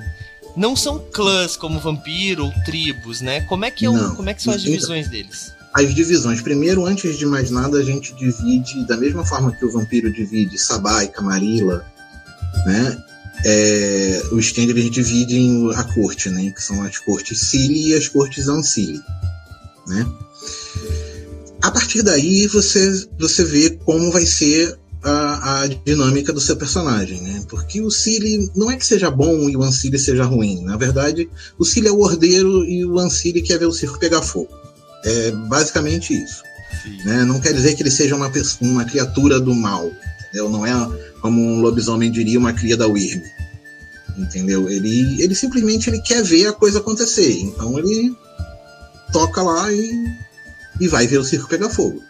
[0.57, 3.41] não são clãs como vampiro ou tribos, né?
[3.41, 5.53] Como é que, é o, como é que são as divisões deles?
[5.73, 6.41] As divisões.
[6.41, 10.57] Primeiro, antes de mais nada, a gente divide da mesma forma que o vampiro divide
[10.57, 11.86] Sabá e Camarilla,
[12.65, 13.03] né?
[13.45, 16.52] É, os Changelings dividem a corte, né?
[16.52, 19.00] Que são as cortes Cili e as cortes Ancili,
[19.88, 20.06] né?
[21.62, 27.21] A partir daí você você vê como vai ser a, a, dinâmica do seu personagem,
[27.21, 27.43] né?
[27.47, 30.63] Porque o Cili não é que seja bom e o Ancili seja ruim.
[30.63, 34.21] Na verdade, o Cili é o ordeiro e o Ancili quer ver o circo pegar
[34.21, 34.50] fogo.
[35.04, 36.43] É basicamente isso.
[37.06, 37.23] Né?
[37.23, 39.91] Não quer dizer que ele seja uma, uma criatura do mal.
[40.27, 40.49] Entendeu?
[40.49, 40.73] Não é,
[41.21, 43.21] como um lobisomem diria, uma cria da Wyrm.
[44.17, 44.69] Entendeu?
[44.69, 47.39] Ele, ele simplesmente ele quer ver a coisa acontecer.
[47.39, 48.15] Então ele
[49.11, 49.91] toca lá e,
[50.79, 52.01] e vai ver o circo pegar fogo.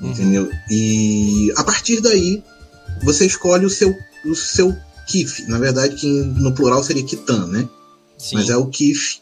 [0.00, 0.10] Uhum.
[0.10, 0.50] Entendeu?
[0.70, 2.42] E a partir daí,
[3.02, 4.76] você escolhe o seu, o seu
[5.06, 5.46] Kif.
[5.46, 7.68] Na verdade, que no plural seria Kitan, né?
[8.18, 8.36] Sim.
[8.36, 9.20] Mas é o Kif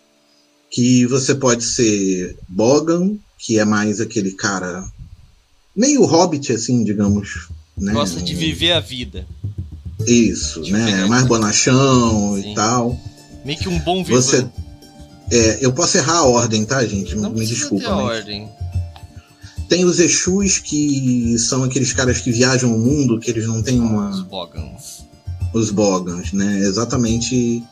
[0.70, 4.84] que você pode ser Bogan, que é mais aquele cara
[5.74, 7.48] meio hobbit, assim, digamos.
[7.78, 7.92] Né?
[7.92, 9.26] Gosta de viver a vida.
[10.06, 11.04] Isso, de né?
[11.06, 12.52] Mais bonachão Sim.
[12.52, 12.98] e tal.
[13.44, 14.20] Meio que um bom vivan.
[14.20, 14.46] Você,
[15.30, 17.14] é, eu posso errar a ordem, tá, gente?
[17.14, 17.84] Não Me desculpa.
[17.84, 18.04] Ter mas...
[18.04, 18.48] ordem.
[19.68, 23.78] Tem os Exus, que são aqueles caras que viajam o mundo, que eles não têm
[23.78, 24.08] uma.
[24.08, 25.04] Os Bogans.
[25.52, 26.60] Os Bogans, né?
[26.60, 27.62] Exatamente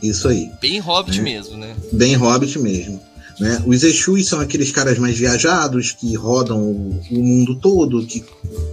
[0.00, 0.50] isso aí.
[0.60, 1.24] Bem hobbit né?
[1.24, 1.74] mesmo, né?
[1.92, 3.00] Bem hobbit mesmo.
[3.40, 3.62] Né?
[3.66, 8.24] Os Exus são aqueles caras mais viajados que rodam o, o mundo todo, que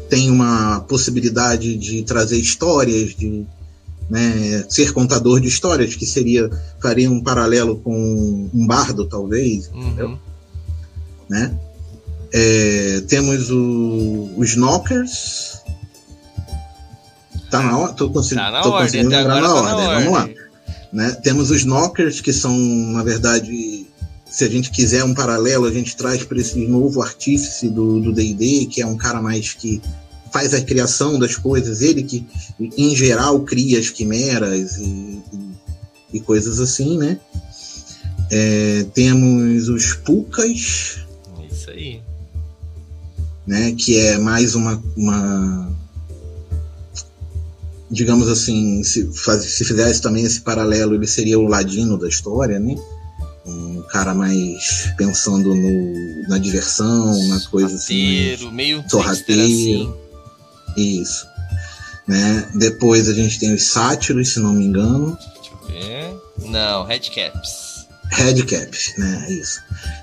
[0.09, 3.45] tem uma possibilidade de trazer histórias, de
[4.09, 6.49] né, ser contador de histórias, que seria
[6.79, 10.17] faria um paralelo com um bardo, talvez, uhum.
[11.29, 11.57] né?
[12.37, 15.61] É, temos o, os Knockers.
[17.49, 17.93] Tá na hora?
[17.93, 19.87] Tô, consegui, tá na tô ordem, conseguindo lembrar na tá ordem.
[19.87, 20.29] Na Vamos lá.
[20.91, 21.11] Né?
[21.23, 23.87] Temos os Knockers, que são, na verdade,
[24.35, 28.65] se a gente quiser um paralelo, a gente traz para esse novo artífice do DD,
[28.65, 29.81] que é um cara mais que
[30.31, 32.25] faz a criação das coisas, ele que,
[32.59, 35.21] em geral, cria as quimeras e,
[36.13, 37.17] e, coisas assim, né?
[38.29, 40.97] É, temos os Pucas.
[41.49, 42.01] Isso aí
[43.45, 43.73] né?
[43.77, 45.71] Que é mais uma, uma
[47.89, 52.59] digamos assim, se, faz, se fizesse também esse paralelo, ele seria o ladino da história,
[52.59, 52.75] né?
[53.45, 58.49] Um cara mais pensando no, na diversão, nas coisas assim.
[58.51, 59.43] meio sorrateiro.
[59.43, 59.93] Assim.
[60.75, 61.27] Isso.
[62.07, 62.49] Né?
[62.55, 65.17] Depois a gente tem os sátiros, se não me engano.
[65.35, 66.49] Deixa eu ver.
[66.49, 67.87] Não, Redcaps.
[68.11, 69.27] Redcaps, né?
[69.29, 69.61] Isso.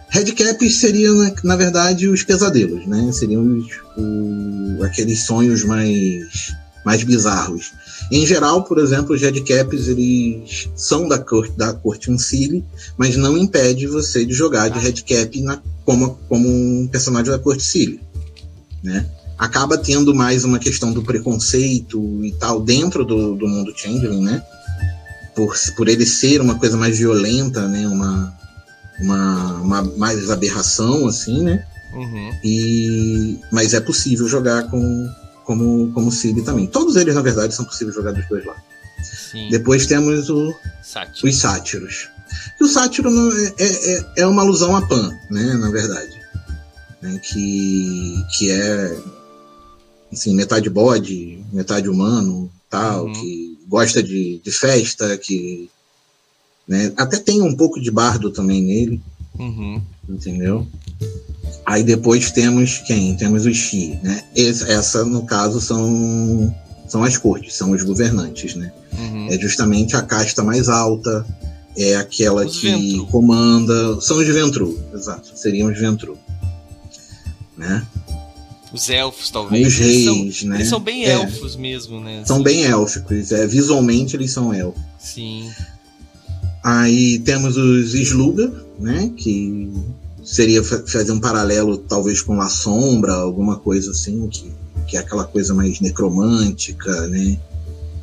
[0.08, 3.10] Redcaps seriam, na, na, verdade, os pesadelos, né?
[3.12, 7.72] Seriam os, o, aqueles sonhos mais, mais bizarros.
[8.12, 12.62] Em geral, por exemplo, os Redcaps eles são da corte, da corte Uncile,
[12.94, 17.62] mas não impede você de jogar de Redcap na, como, como um personagem da corte
[17.62, 18.02] Cile,
[18.82, 19.08] né?
[19.38, 24.42] Acaba tendo mais uma questão do preconceito e tal dentro do, do mundo Changeling, né?
[25.34, 27.88] Por, por ele ser uma coisa mais violenta, né?
[27.88, 28.38] Uma,
[29.00, 31.64] uma, uma mais aberração, assim, né?
[31.94, 32.30] Uhum.
[32.44, 35.08] E, mas é possível jogar com,
[35.44, 36.66] como, como Cib também.
[36.66, 38.62] Todos eles, na verdade, são possíveis jogar dos dois lados.
[39.02, 39.48] Sim.
[39.50, 41.28] Depois temos o, Sátiro.
[41.28, 42.08] os sátiros.
[42.60, 45.54] E o sátiro é, é, é, é uma alusão a Pan, né?
[45.54, 46.20] Na verdade.
[47.00, 48.96] Né, que, que é
[50.12, 53.12] assim, metade bode, metade humano, tal, uhum.
[53.12, 55.68] que gosta de, de festa, que
[56.66, 56.92] né?
[56.96, 59.02] Até tem um pouco de bardo também nele.
[59.38, 59.82] Uhum.
[60.08, 60.66] Entendeu?
[61.64, 63.16] Aí depois temos quem?
[63.16, 64.24] Temos o Xi, né?
[64.36, 66.54] Essa, essa, no caso, são,
[66.88, 68.72] são as cortes, são os governantes, né?
[68.98, 69.28] Uhum.
[69.30, 71.24] É justamente a casta mais alta,
[71.76, 73.06] é aquela os que Ventru.
[73.06, 74.00] comanda.
[74.00, 75.30] São os Ventru, exato.
[75.38, 76.18] Seriam os Ventru.
[77.56, 77.86] Né?
[78.72, 79.66] Os elfos, talvez.
[79.68, 80.56] Os eles reis, são, né?
[80.56, 81.10] Eles são bem É.
[81.12, 82.22] elfos mesmo, né?
[82.26, 82.44] São Assim.
[82.44, 83.30] bem élficos.
[83.30, 84.82] É, visualmente eles são elfos.
[84.98, 85.50] Sim.
[86.62, 89.10] Aí temos os Sluga, né?
[89.16, 89.72] Que
[90.24, 94.52] seria fa- fazer um paralelo talvez com a sombra, alguma coisa assim, que,
[94.86, 97.38] que é aquela coisa mais necromântica, né?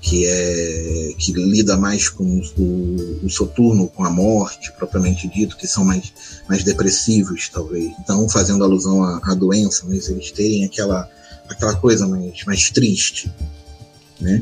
[0.01, 5.67] que é que lida mais com o, o Soturno, com a morte propriamente dito, que
[5.67, 6.13] são mais,
[6.47, 7.91] mais depressivos talvez.
[7.99, 11.09] Então fazendo alusão à, à doença, mas eles terem aquela
[11.49, 13.29] aquela coisa mais, mais triste,
[14.21, 14.41] né?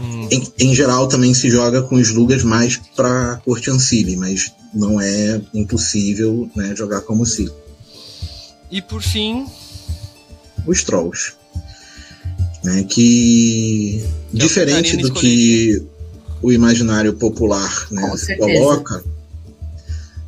[0.00, 0.28] Hum.
[0.30, 5.00] Em, em, geral também se joga com os Lugas mais para corte Ancile, mas não
[5.00, 7.54] é impossível né, jogar como Silo.
[8.70, 9.46] E por fim,
[10.66, 11.32] os Trolls
[12.62, 14.02] né, que
[14.34, 15.82] é diferente do que
[16.42, 19.04] o imaginário popular né, coloca,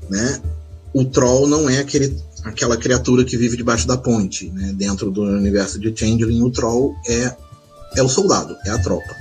[0.08, 0.40] né,
[0.92, 4.50] o troll não é aquele, aquela criatura que vive debaixo da ponte.
[4.50, 7.36] Né, dentro do universo de Changeling, o troll é,
[7.96, 9.19] é o soldado, é a tropa.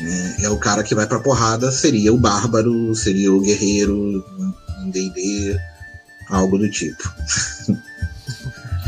[0.00, 4.24] É, é o cara que vai pra porrada, seria o bárbaro, seria o guerreiro,
[4.84, 5.58] em D&D,
[6.30, 7.12] algo do tipo.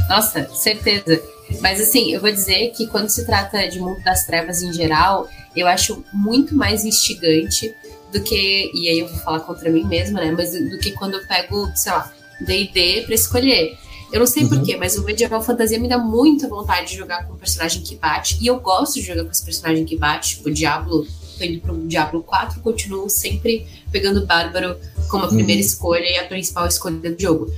[0.09, 1.21] Nossa, certeza.
[1.61, 5.29] Mas assim, eu vou dizer que quando se trata de mundo das trevas em geral,
[5.57, 7.75] eu acho muito mais instigante
[8.13, 8.71] do que.
[8.75, 10.31] E aí eu vou falar contra mim mesma, né?
[10.31, 13.77] Mas do que quando eu pego, sei lá, DD pra escolher.
[14.13, 14.49] Eu não sei uhum.
[14.49, 17.95] porquê, mas o Medieval Fantasia me dá muita vontade de jogar com um personagem que
[17.95, 18.39] bate.
[18.41, 20.37] E eu gosto de jogar com esse personagem que bate.
[20.37, 21.07] Tipo, o Diablo,
[21.39, 24.77] tô indo pro Diablo 4, continuo sempre pegando o Bárbaro
[25.09, 25.67] como a primeira uhum.
[25.67, 27.53] escolha e a principal escolha do jogo.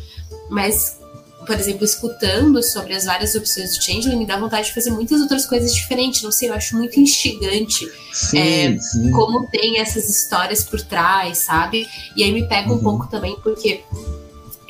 [0.51, 1.01] Mas
[1.47, 5.21] por exemplo, escutando sobre as várias opções do Changeling, me dá vontade de fazer muitas
[5.21, 6.23] outras coisas diferentes.
[6.23, 9.11] Não sei, eu acho muito instigante sim, é, sim.
[9.11, 11.89] como tem essas histórias por trás, sabe?
[12.17, 12.77] E aí me pega uhum.
[12.77, 13.83] um pouco também, porque,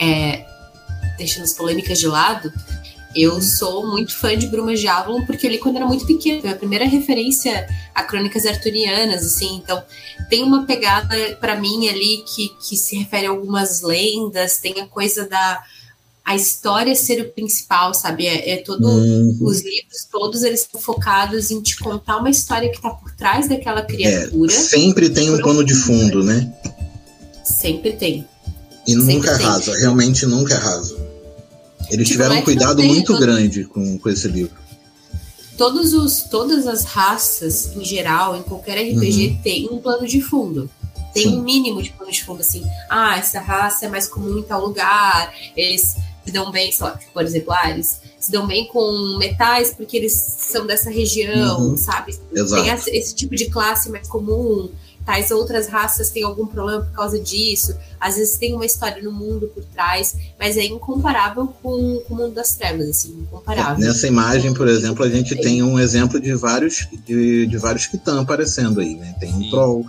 [0.00, 0.46] é,
[1.16, 2.53] deixando as polêmicas de lado,
[3.14, 6.51] eu sou muito fã de Bruma de Avalon, porque ali quando era muito pequena, foi
[6.51, 9.83] a primeira referência a crônicas arturianas, assim, então
[10.31, 14.87] tem uma pegada para mim ali que, que se refere a algumas lendas, tem a
[14.87, 15.62] coisa da
[16.25, 18.27] a história ser o principal, sabe?
[18.27, 19.38] É, é todo uhum.
[19.42, 23.48] os livros todos eles estão focados em te contar uma história que está por trás
[23.48, 24.53] daquela é, criatura.
[24.53, 26.51] É, sempre tem um pano de fundo, né?
[27.44, 28.27] Sempre tem.
[28.87, 31.01] E nunca é raso, realmente nunca raso.
[31.92, 34.57] Eles tipo, tiveram um cuidado tem, muito grande com, com esse livro.
[35.57, 39.42] Todos os, todas as raças, em geral, em qualquer RPG, uhum.
[39.42, 40.68] tem um plano de fundo
[41.12, 41.38] tem Sim.
[41.38, 44.64] um mínimo de plano de fundo, assim, ah, essa raça é mais comum em tal
[44.64, 49.16] lugar, eles se dão bem, sei lá, por exemplo, ah, eles se dão bem com
[49.18, 51.76] metais porque eles são dessa região, uhum.
[51.76, 52.16] sabe?
[52.33, 52.62] Exato.
[52.85, 54.70] Tem esse tipo de classe mais comum,
[55.04, 57.76] tais outras raças têm algum problema por causa disso.
[58.00, 62.16] Às vezes tem uma história no mundo por trás, mas é incomparável com, com o
[62.16, 63.84] mundo das trevas, assim, incomparável.
[63.84, 67.96] Nessa imagem, por exemplo, a gente tem um exemplo de vários de, de vários que
[67.96, 69.14] estão aparecendo aí, né?
[69.18, 69.50] Tem um Sim.
[69.50, 69.86] troll,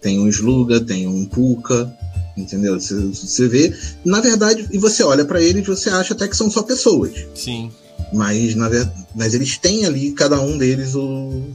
[0.00, 1.92] tem um Sluga, tem um Puka,
[2.36, 2.78] entendeu?
[2.78, 6.50] Você, você vê, na verdade, e você olha para eles, você acha até que são
[6.50, 7.12] só pessoas.
[7.34, 7.70] Sim.
[8.12, 11.54] Mas, na verdade, mas eles têm ali, cada um deles, o, um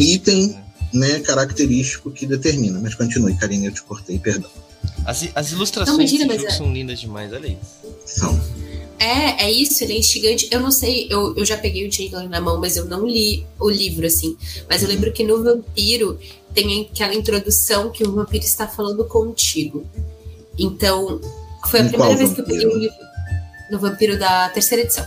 [0.00, 0.56] item
[0.92, 1.20] né?
[1.20, 2.80] característico que determina.
[2.80, 4.50] Mas continue, Karine, eu te cortei, perdão.
[5.04, 6.50] As, as ilustrações não, mentira, jogo é...
[6.50, 7.86] são lindas demais, olha isso.
[8.04, 8.40] São.
[8.98, 10.48] É, é isso, ele é instigante.
[10.50, 13.46] Eu não sei, eu, eu já peguei o Changeling na mão, mas eu não li
[13.58, 14.36] o livro, assim.
[14.68, 16.18] Mas eu lembro que no Vampiro
[16.54, 19.86] tem aquela introdução que o vampiro está falando contigo.
[20.58, 21.20] Então,
[21.68, 22.96] foi a em primeira vez que eu peguei um livro
[23.70, 25.06] no Vampiro da terceira edição.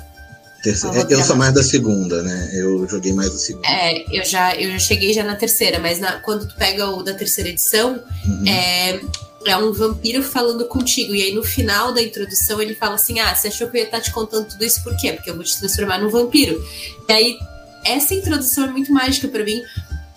[0.62, 2.52] Terceira, eu sou mais da segunda, né?
[2.54, 3.68] Eu joguei mais da segunda.
[3.68, 7.02] É, eu já, eu já cheguei já na terceira, mas na, quando tu pega o
[7.02, 8.44] da terceira edição, uhum.
[8.46, 9.00] é,
[9.46, 11.16] é um vampiro falando contigo.
[11.16, 13.86] E aí no final da introdução ele fala assim: Ah, você achou que eu ia
[13.86, 15.14] estar te contando tudo isso por quê?
[15.14, 16.62] Porque eu vou te transformar num vampiro.
[17.08, 17.40] E aí,
[17.86, 19.62] essa introdução é muito mágica para mim,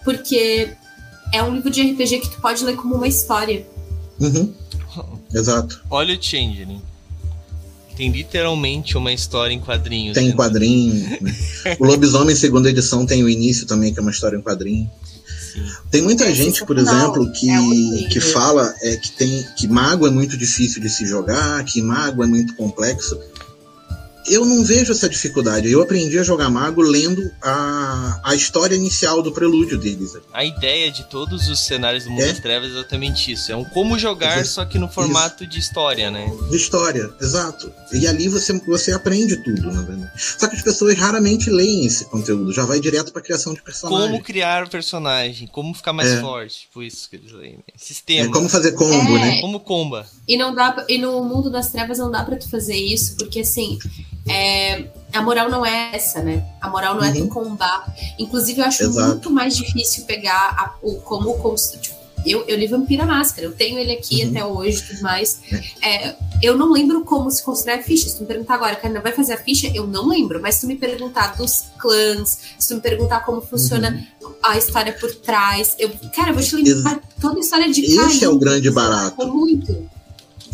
[0.05, 0.77] porque
[1.33, 3.65] é um livro de RPG que tu pode ler como uma história.
[4.19, 4.53] Uhum.
[5.33, 5.83] Exato.
[5.89, 6.83] Olha o Changeling.
[7.97, 10.15] Tem literalmente uma história em quadrinhos.
[10.15, 10.35] Tem né?
[10.35, 10.95] quadrinho.
[11.21, 11.77] Né?
[11.79, 14.91] o Lobisomem, segunda edição, tem o início também, que é uma história em quadrinho.
[15.53, 15.65] Sim.
[15.91, 20.07] Tem muita é gente, por exemplo, que, é que fala é, que, tem, que mago
[20.07, 23.19] é muito difícil de se jogar, que mago é muito complexo
[24.27, 25.71] eu não vejo essa dificuldade.
[25.71, 30.17] Eu aprendi a jogar mago lendo a, a história inicial do prelúdio deles.
[30.33, 32.29] A ideia de todos os cenários do Mundo é?
[32.29, 33.51] das Trevas é exatamente isso.
[33.51, 34.49] É um como jogar, Exato.
[34.49, 35.53] só que no formato isso.
[35.53, 36.33] de história, né?
[36.51, 37.73] De história, exato.
[37.93, 40.13] E ali você, você aprende tudo, na verdade.
[40.17, 42.53] Só que as pessoas raramente leem esse conteúdo.
[42.53, 44.11] Já vai direto pra criação de personagem.
[44.11, 46.21] Como criar o personagem, como ficar mais é.
[46.21, 46.61] forte.
[46.63, 47.57] Tipo isso que eles leem.
[47.57, 47.63] Né?
[47.77, 48.29] Sistema.
[48.29, 49.21] É como fazer combo, é.
[49.21, 49.41] né?
[49.41, 50.07] Como comba.
[50.27, 53.41] E, não dá, e no Mundo das Trevas não dá pra tu fazer isso, porque
[53.41, 53.79] assim
[54.29, 56.45] é, a moral não é essa, né?
[56.61, 57.09] A moral não uhum.
[57.09, 58.15] é do combate.
[58.19, 59.09] Inclusive, eu acho Exato.
[59.09, 61.35] muito mais difícil pegar a, o como
[61.81, 64.31] tipo, eu, eu li Vampira Máscara, eu tenho ele aqui uhum.
[64.31, 65.41] até hoje e tudo mais.
[65.83, 68.09] É, eu não lembro como se constrói a ficha.
[68.09, 69.71] Se tu me perguntar agora, Karina, vai fazer a ficha?
[69.75, 70.41] Eu não lembro.
[70.41, 74.33] Mas se tu me perguntar dos clãs, se tu me perguntar como funciona uhum.
[74.43, 77.83] a história por trás, eu, cara, eu vou te lembrar Ex toda a história de
[77.83, 79.27] Esse Caim, é o grande barato.
[79.27, 79.91] Muito.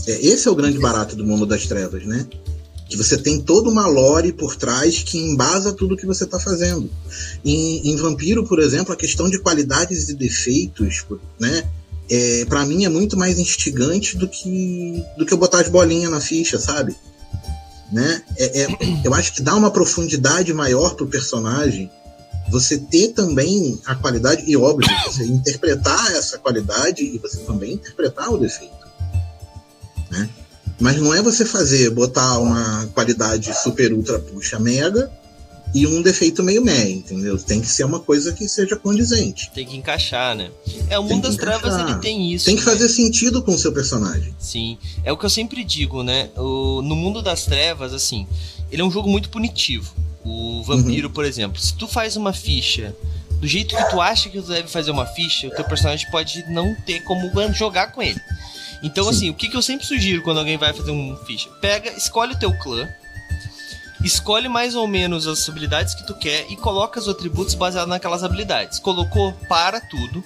[0.07, 2.27] É, esse é o grande barato do mundo das trevas, né?
[2.89, 6.91] Que você tem toda uma lore por trás que embasa tudo que você está fazendo.
[7.45, 11.05] Em, em, Vampiro, por exemplo, a questão de qualidades e defeitos,
[11.39, 11.69] né?
[12.11, 16.11] É, para mim é muito mais instigante do que do que eu botar as bolinhas
[16.11, 16.97] na ficha, sabe?
[17.93, 18.23] Né?
[18.39, 18.67] É, é,
[19.05, 21.91] eu acho que dá uma profundidade maior pro personagem.
[22.51, 28.33] Você ter também a qualidade, e óbvio, você interpretar essa qualidade e você também interpretar
[28.33, 28.89] o defeito.
[30.11, 30.31] Né?
[30.81, 35.11] Mas não é você fazer, botar uma qualidade super ultra puxa mega
[35.75, 37.37] e um defeito meio meh, entendeu?
[37.39, 39.51] Tem que ser uma coisa que seja condizente.
[39.53, 40.51] Tem que encaixar, né?
[40.89, 41.61] É o mundo das encaixar.
[41.61, 42.47] trevas ele tem isso.
[42.47, 42.71] Tem que né?
[42.71, 44.35] fazer sentido com o seu personagem.
[44.39, 46.31] Sim, é o que eu sempre digo, né?
[46.37, 48.27] O, no mundo das trevas, assim,
[48.71, 49.95] ele é um jogo muito punitivo.
[50.25, 51.15] O vampiro, uhum.
[51.15, 52.95] por exemplo, se tu faz uma ficha
[53.41, 56.45] do jeito que tu acha que tu deve fazer uma ficha, o teu personagem pode
[56.51, 58.21] não ter como jogar com ele.
[58.83, 59.11] Então, Sim.
[59.11, 61.49] assim, o que, que eu sempre sugiro quando alguém vai fazer um ficha?
[61.61, 62.89] Pega, escolhe o teu clã,
[64.05, 68.23] escolhe mais ou menos as habilidades que tu quer e coloca os atributos baseados naquelas
[68.23, 68.79] habilidades.
[68.79, 70.23] Colocou para tudo,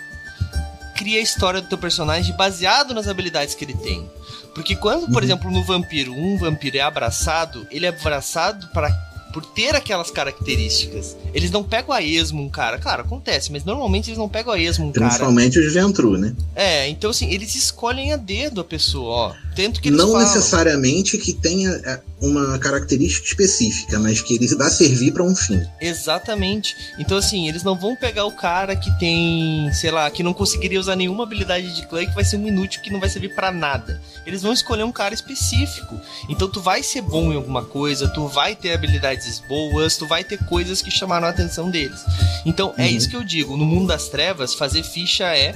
[0.94, 4.08] cria a história do teu personagem baseado nas habilidades que ele tem.
[4.54, 5.22] Porque quando, por uhum.
[5.22, 8.90] exemplo, no vampiro, um vampiro é abraçado, ele é abraçado para
[9.32, 11.16] por ter aquelas características.
[11.32, 12.78] Eles não pegam a esmo um cara.
[12.78, 15.58] Claro, acontece, mas normalmente eles não pegam a esmo um Principalmente cara.
[15.58, 16.34] Principalmente os Ventru, né?
[16.54, 19.34] É, então assim, eles escolhem a dedo a pessoa, ó.
[19.54, 20.26] Tanto que eles Não falam.
[20.26, 25.62] necessariamente que tenha é, uma característica específica, mas que ele dá servir para um fim.
[25.80, 26.74] Exatamente.
[26.98, 30.80] Então assim, eles não vão pegar o cara que tem, sei lá, que não conseguiria
[30.80, 33.50] usar nenhuma habilidade de clã que vai ser um inútil que não vai servir para
[33.50, 34.00] nada.
[34.26, 36.00] Eles vão escolher um cara específico.
[36.28, 40.24] Então tu vai ser bom em alguma coisa, tu vai ter habilidades boas, tu vai
[40.24, 42.00] ter coisas que chamaram a atenção deles.
[42.46, 42.88] Então é uhum.
[42.88, 45.54] é isso que eu digo, no mundo das trevas, fazer ficha é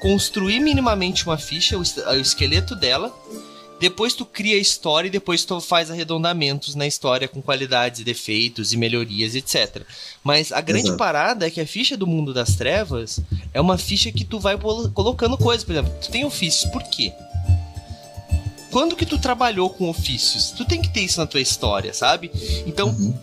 [0.00, 3.14] construir minimamente uma ficha, o, o esqueleto dela,
[3.80, 8.72] depois tu cria a história e depois tu faz arredondamentos na história com qualidades, defeitos
[8.72, 9.82] e melhorias, etc.
[10.24, 10.98] Mas a grande Exato.
[10.98, 13.20] parada é que a ficha do mundo das trevas
[13.54, 15.64] é uma ficha que tu vai colocando coisas.
[15.64, 17.12] Por exemplo, tu tem ofícios, por quê?
[18.70, 20.50] Quando que tu trabalhou com ofícios?
[20.50, 22.30] Tu tem que ter isso na tua história, sabe?
[22.66, 23.14] Então, uhum.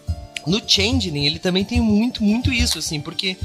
[0.47, 3.37] no Changeling, ele também tem muito, muito isso, assim, porque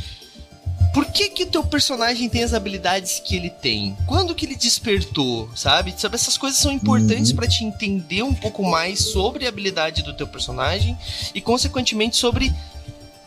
[0.93, 3.97] por que que o teu personagem tem as habilidades que ele tem?
[4.07, 5.95] Quando que ele despertou, sabe?
[5.97, 7.37] Sabe, essas coisas são importantes uhum.
[7.37, 10.97] para te entender um pouco mais sobre a habilidade do teu personagem
[11.35, 12.53] e consequentemente sobre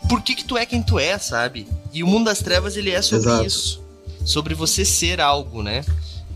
[0.08, 1.66] por que que tu é quem tu é, sabe?
[1.92, 3.46] E o mundo das trevas ele é sobre Exato.
[3.46, 3.82] isso,
[4.24, 5.84] sobre você ser algo, né?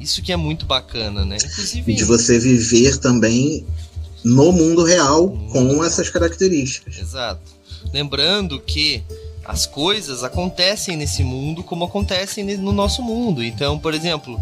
[0.01, 1.37] Isso que é muito bacana, né?
[1.37, 3.67] Inclusive de você viver também
[4.25, 6.99] no mundo real com essas características.
[6.99, 7.59] Exato.
[7.93, 9.03] Lembrando que
[9.49, 13.43] as coisas acontecem nesse mundo como acontecem no nosso mundo.
[13.43, 14.39] Então, por exemplo,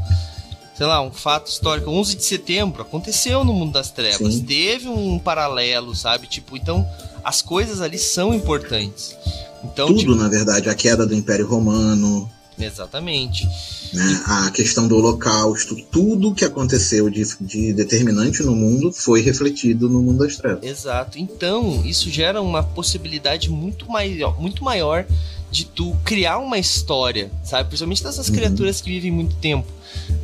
[0.75, 4.45] sei lá, um fato histórico, 11 de setembro aconteceu no mundo das trevas, Sim.
[4.45, 6.27] teve um paralelo, sabe?
[6.27, 6.85] Tipo, então
[7.23, 9.17] as coisas ali são importantes.
[9.63, 12.29] Então, Tudo, tipo, na verdade, a queda do Império Romano.
[12.59, 13.47] Exatamente.
[13.93, 14.23] Né?
[14.27, 20.03] A questão do Holocausto, tudo que aconteceu de, de determinante no mundo foi refletido no
[20.03, 20.65] mundo das trevas.
[20.65, 21.19] Exato.
[21.19, 25.07] Então, isso gera uma possibilidade muito maior, muito maior
[25.51, 27.69] de tu criar uma história, sabe?
[27.69, 28.35] Principalmente dessas uhum.
[28.35, 29.67] criaturas que vivem muito tempo,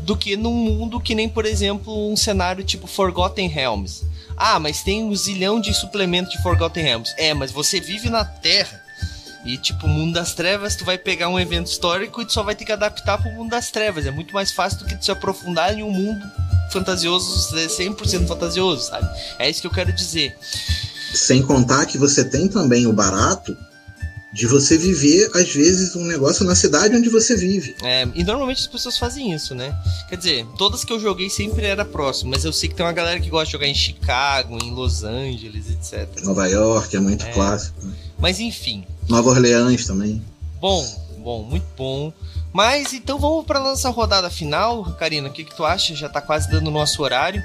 [0.01, 4.05] do que num mundo que nem, por exemplo, um cenário tipo Forgotten Realms.
[4.37, 7.15] Ah, mas tem um zilhão de suplementos de Forgotten Realms.
[7.17, 8.83] É, mas você vive na Terra
[9.45, 12.43] e tipo, o mundo das trevas, tu vai pegar um evento histórico e tu só
[12.43, 14.07] vai ter que adaptar pro mundo das trevas.
[14.07, 16.25] É muito mais fácil do que tu se aprofundar em um mundo
[16.71, 19.09] fantasioso, 100% fantasioso, sabe?
[19.39, 20.37] É isso que eu quero dizer.
[21.13, 23.57] Sem contar que você tem também o barato
[24.33, 27.77] de você viver, às vezes, um negócio na cidade onde você vive.
[27.83, 29.77] É, e normalmente as pessoas fazem isso, né?
[30.09, 32.93] Quer dizer, todas que eu joguei sempre era próximo, mas eu sei que tem uma
[32.93, 36.25] galera que gosta de jogar em Chicago, em Los Angeles, etc.
[36.25, 37.31] Nova York, é muito é.
[37.31, 37.85] clássico.
[37.85, 37.93] Né?
[38.23, 40.25] Mas enfim, Nova Orleans também.
[40.61, 40.87] Bom,
[41.19, 42.13] bom, muito bom.
[42.53, 45.29] Mas então vamos para nossa rodada final, Karina.
[45.29, 45.93] O que, que tu acha?
[45.97, 47.43] Já tá quase dando o nosso horário.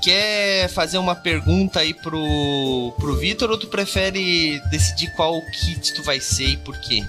[0.00, 6.02] Quer fazer uma pergunta aí pro, pro Vitor ou tu prefere decidir qual kit tu
[6.04, 7.04] vai ser e por quê?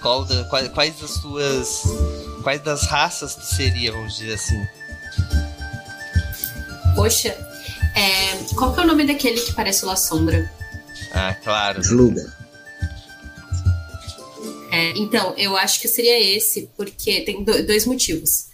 [0.00, 1.82] Qual da, quais, quais das tuas.
[2.42, 4.60] Quais das raças tu seria, vamos dizer assim?
[6.96, 7.28] Poxa,
[7.94, 10.50] é, qual que é o nome daquele que parece La Sombra?
[11.12, 11.80] Ah, claro.
[11.80, 12.42] Sluga.
[14.72, 18.46] É, então, eu acho que seria esse, porque tem dois motivos.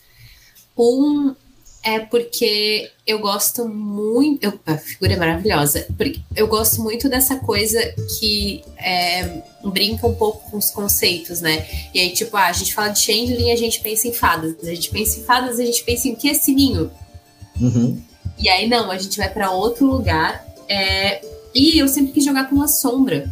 [0.77, 1.35] Um
[1.83, 4.43] é porque eu gosto muito.
[4.45, 5.87] Eu, a figura é maravilhosa.
[5.97, 7.81] Porque eu gosto muito dessa coisa
[8.19, 11.67] que é, brinca um pouco com os conceitos, né?
[11.95, 14.57] E aí, tipo, ah, a gente fala de Changeling a gente pensa em fadas.
[14.63, 16.91] A gente pensa em fadas, a gente pensa em que é sininho.
[17.61, 18.03] Uhum.
[18.39, 20.47] E aí, não, a gente vai para outro lugar.
[20.69, 21.25] É,
[21.55, 23.31] e eu sempre quis jogar com uma sombra.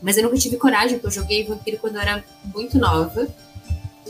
[0.00, 3.28] Mas eu nunca tive coragem, porque eu joguei vampiro quando eu era muito nova.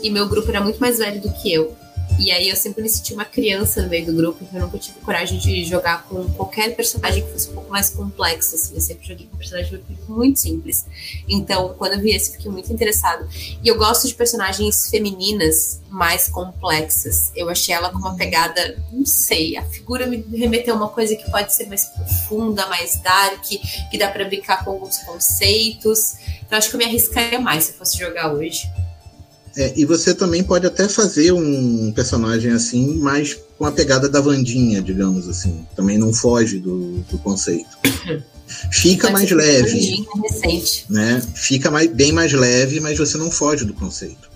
[0.01, 1.75] E meu grupo era muito mais velho do que eu.
[2.19, 4.77] E aí eu sempre me senti uma criança no meio do grupo, então eu nunca
[4.77, 8.75] tive coragem de jogar com qualquer personagem que fosse um pouco mais complexo, assim.
[8.75, 10.85] Eu sempre joguei com um personagem muito simples.
[11.27, 13.27] Então, quando eu vi esse, fiquei muito interessado.
[13.63, 17.31] E eu gosto de personagens femininas mais complexas.
[17.35, 21.15] Eu achei ela com uma pegada, não sei, a figura me remeteu a uma coisa
[21.15, 26.15] que pode ser mais profunda, mais dark, que dá para brincar com alguns conceitos.
[26.45, 28.63] Então, acho que eu me arriscaria mais se eu fosse jogar hoje.
[29.55, 34.19] É, e você também pode até fazer um personagem assim, mas com a pegada da
[34.19, 35.65] Vandinha, digamos assim.
[35.75, 37.77] Também não foge do, do conceito.
[38.71, 40.05] Fica mais leve.
[40.89, 41.21] Né?
[41.33, 44.29] Fica mais, bem mais leve, mas você não foge do conceito.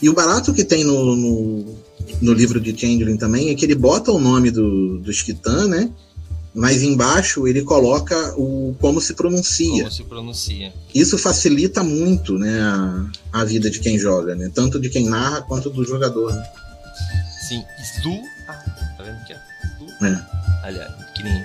[0.00, 1.76] E o barato que tem no, no,
[2.20, 5.90] no livro de Changeling também é que ele bota o nome do, do Skitan, né?
[6.56, 9.82] Mas embaixo ele coloca o como se pronuncia.
[9.82, 10.72] Como se pronuncia.
[10.94, 14.50] Isso facilita muito, né, a, a vida de quem joga, né?
[14.54, 16.32] Tanto de quem narra quanto do jogador.
[16.32, 16.42] Né?
[17.46, 17.62] Sim,
[17.98, 18.22] Slu.
[18.48, 18.54] Ah,
[18.96, 19.34] tá vendo aqui?
[19.76, 20.06] Slu.
[20.06, 20.66] É.
[20.66, 21.44] Aliás, pequenininho.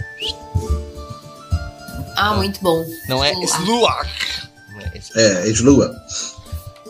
[2.16, 2.82] Ah, muito bom.
[3.10, 4.10] Não é Sluak.
[5.16, 5.94] É, é Slua.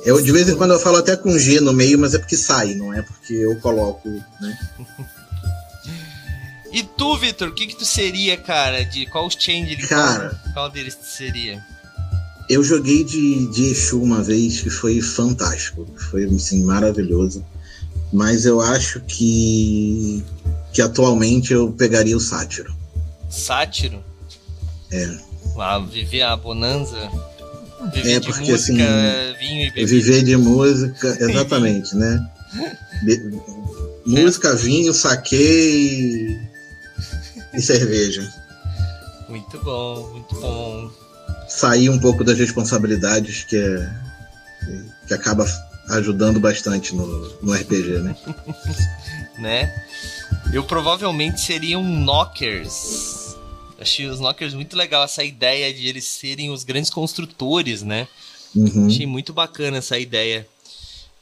[0.06, 2.38] Eu, de vez em quando eu falo até com G no meio, mas é porque
[2.38, 4.60] sai, não é porque eu coloco, né?
[6.72, 8.86] E tu, Vitor, o que que tu seria, cara?
[8.86, 11.62] De qual change Cara, qual, qual deles seria?
[12.50, 15.86] Eu joguei de, de Exu uma vez que foi fantástico.
[16.10, 17.46] Foi, assim, maravilhoso.
[18.12, 20.24] Mas eu acho que
[20.74, 22.74] que atualmente eu pegaria o Sátiro.
[23.30, 24.04] Sátiro?
[24.90, 25.18] É.
[25.58, 27.12] Ah, viver a bonanza?
[27.94, 29.88] Viver é porque de música, assim, vinho e bebida.
[29.88, 32.30] Viver de música, exatamente, né?
[33.04, 33.42] Be
[34.06, 36.40] música, vinho, saque
[37.54, 38.32] e cerveja.
[39.28, 40.92] Muito bom, muito bom.
[41.48, 43.90] Sair um pouco das responsabilidades que, é,
[45.08, 45.46] que acaba
[45.90, 47.08] ajudando bastante no,
[47.42, 48.16] no RPG, né?
[49.40, 49.86] né?
[50.54, 53.36] Eu provavelmente seria um Knockers.
[53.80, 58.08] Achei os Knockers muito legal, essa ideia de eles serem os grandes construtores, né?
[58.56, 58.88] Uhum.
[58.88, 60.48] Achei muito bacana essa ideia.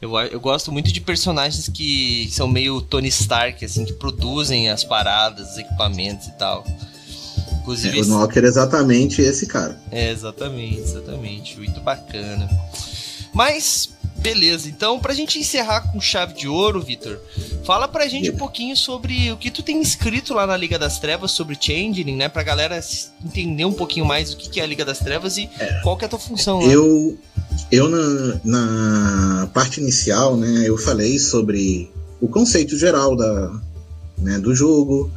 [0.01, 4.83] Eu, eu gosto muito de personagens que são meio Tony Stark, assim, que produzem as
[4.83, 6.65] paradas, os equipamentos e tal.
[7.61, 9.77] Inclusive, é, o Knocker é exatamente esse cara.
[9.91, 11.57] É, exatamente, exatamente.
[11.57, 12.49] Muito bacana.
[13.33, 13.89] Mas,
[14.19, 14.69] beleza.
[14.69, 17.19] Então, pra gente encerrar com chave de ouro, Vitor,
[17.65, 20.99] fala pra gente um pouquinho sobre o que tu tem escrito lá na Liga das
[20.99, 22.29] Trevas sobre Changeling, né?
[22.29, 22.79] Pra galera
[23.23, 25.81] entender um pouquinho mais o que é a Liga das Trevas e é.
[25.81, 26.71] qual que é a tua função lá.
[26.71, 27.17] Eu,
[27.71, 31.91] eu na, na parte inicial, né, eu falei sobre
[32.21, 33.59] o conceito geral da,
[34.17, 35.11] né, do jogo,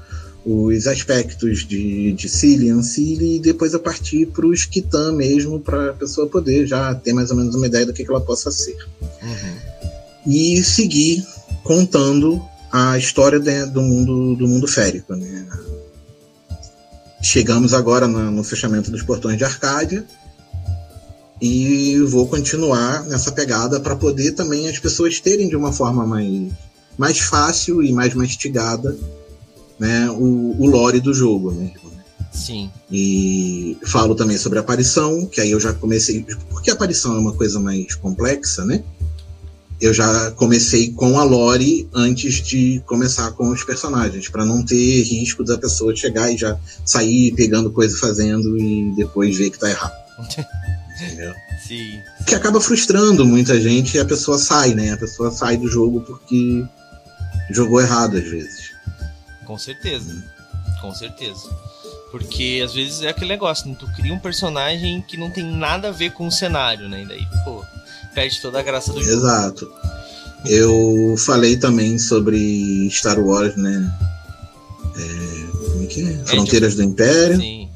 [0.44, 5.92] os aspectos de, de Cilly, e depois eu parti para o Skitan mesmo, para a
[5.92, 8.76] pessoa poder já ter mais ou menos uma ideia do que, que ela possa ser.
[9.22, 9.56] Uhum.
[10.26, 11.24] E seguir
[11.62, 15.14] contando a história de, do mundo do mundo férico.
[15.14, 15.46] Né?
[17.22, 20.04] Chegamos agora no, no fechamento dos portões de Arcádia,
[21.40, 26.52] e vou continuar nessa pegada para poder também as pessoas terem de uma forma mais,
[26.96, 28.96] mais fácil e mais mastigada
[29.82, 31.50] né, o, o lore do jogo.
[31.50, 31.72] Né?
[32.32, 32.70] Sim.
[32.88, 36.24] E falo também sobre a aparição, que aí eu já comecei.
[36.48, 38.84] Porque a aparição é uma coisa mais complexa, né?
[39.80, 45.02] Eu já comecei com a lore antes de começar com os personagens, para não ter
[45.02, 46.56] risco da pessoa chegar e já
[46.86, 49.92] sair pegando coisa fazendo e depois ver que tá errado.
[50.96, 51.34] Entendeu?
[51.66, 51.98] Sim.
[52.24, 54.92] Que acaba frustrando muita gente e a pessoa sai, né?
[54.92, 56.64] A pessoa sai do jogo porque
[57.50, 58.61] jogou errado às vezes.
[59.52, 60.24] Com certeza.
[60.80, 61.50] Com certeza.
[62.10, 63.76] Porque às vezes é aquele negócio, né?
[63.78, 67.02] tu cria um personagem que não tem nada a ver com o cenário, né?
[67.02, 67.62] E daí, pô,
[68.14, 69.12] perde toda a graça do jogo.
[69.12, 69.72] Exato.
[70.46, 73.92] Eu falei também sobre Star Wars, né?
[74.96, 76.24] É, como é que é?
[76.24, 77.36] Fronteiras do Império.
[77.36, 77.68] Sim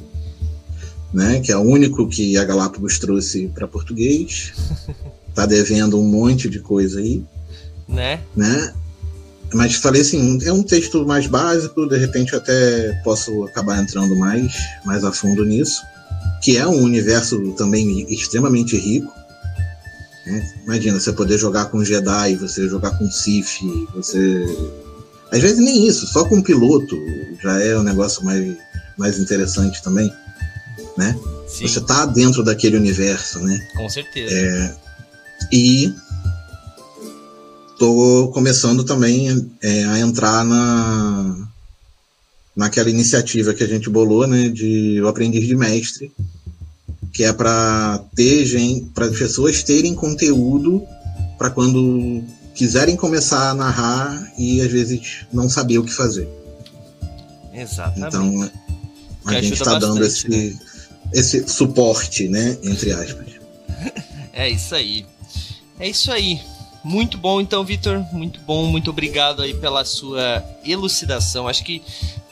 [1.16, 1.40] né?
[1.40, 4.52] Que é o único que a Galápagos trouxe para português.
[5.34, 7.24] tá devendo um monte de coisa aí.
[7.88, 8.20] Né?
[8.36, 8.74] Né?
[9.54, 14.16] Mas falei assim, é um texto mais básico, de repente eu até posso acabar entrando
[14.16, 14.52] mais,
[14.84, 15.82] mais a fundo nisso,
[16.42, 19.12] que é um universo também extremamente rico.
[20.26, 20.54] Né?
[20.64, 23.60] Imagina, você poder jogar com Jedi, você jogar com Sith,
[23.94, 24.44] você.
[25.30, 26.96] Às vezes nem isso, só com piloto
[27.42, 28.56] já é um negócio mais,
[28.96, 30.12] mais interessante também.
[30.96, 31.16] Né?
[31.46, 31.68] Sim.
[31.68, 33.58] Você tá dentro daquele universo, né?
[33.76, 34.34] Com certeza.
[34.34, 34.74] É,
[35.52, 35.94] e
[37.78, 41.48] tô começando também é, a entrar na
[42.54, 46.10] naquela iniciativa que a gente bolou, né, de o aprendiz de mestre,
[47.12, 50.82] que é para ter gente, para as pessoas terem conteúdo
[51.36, 52.24] para quando
[52.54, 56.26] quiserem começar a narrar e às vezes não saber o que fazer.
[57.52, 58.06] Exatamente.
[58.08, 58.50] Então
[59.26, 60.58] a que gente está dando esse, né?
[61.12, 63.26] esse suporte, né, entre aspas.
[64.32, 65.04] é isso aí.
[65.78, 66.40] É isso aí.
[66.86, 67.98] Muito bom, então, Vitor.
[68.12, 71.48] Muito bom, muito obrigado aí pela sua elucidação.
[71.48, 71.82] Acho que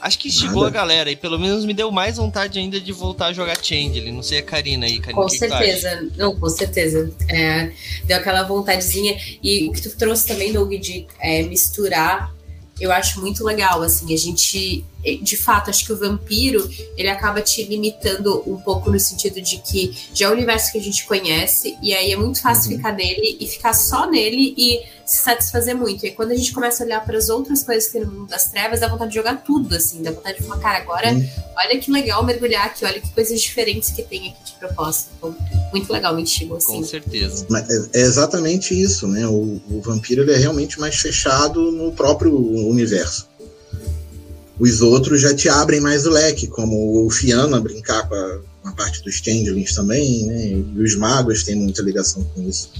[0.00, 3.26] acho que chegou a galera e pelo menos me deu mais vontade ainda de voltar
[3.26, 4.12] a jogar Changeling.
[4.12, 5.20] Não sei a Karina aí, Karina.
[5.20, 7.12] Com certeza, não, com certeza.
[7.28, 7.72] É,
[8.04, 9.18] deu aquela vontadezinha.
[9.42, 12.32] E o que tu trouxe também, Doug, de é, misturar
[12.80, 14.84] eu acho muito legal, assim, a gente,
[15.22, 19.58] de fato, acho que o vampiro, ele acaba te limitando um pouco no sentido de
[19.58, 22.76] que já é o universo que a gente conhece, e aí é muito fácil uhum.
[22.78, 26.06] ficar nele e ficar só nele e se satisfazer muito.
[26.06, 28.28] E quando a gente começa a olhar para as outras coisas que tem no mundo
[28.28, 31.28] das trevas, dá vontade de jogar tudo, assim, dá vontade de falar, cara, agora uhum.
[31.58, 35.10] olha que legal mergulhar aqui, olha que coisas diferentes que tem aqui de proposta.
[35.18, 35.36] Então,
[35.72, 36.78] muito legal, muito chico, assim.
[36.78, 37.46] Com certeza.
[37.50, 39.26] Mas é, é exatamente isso, né?
[39.26, 42.34] O, o vampiro ele é realmente mais fechado no próprio
[42.68, 43.28] universo.
[44.58, 48.68] Os outros já te abrem mais o leque, como o Fiana brincar com a, com
[48.68, 50.46] a parte dos changelings também, né?
[50.48, 52.70] E os magos têm muita ligação com isso.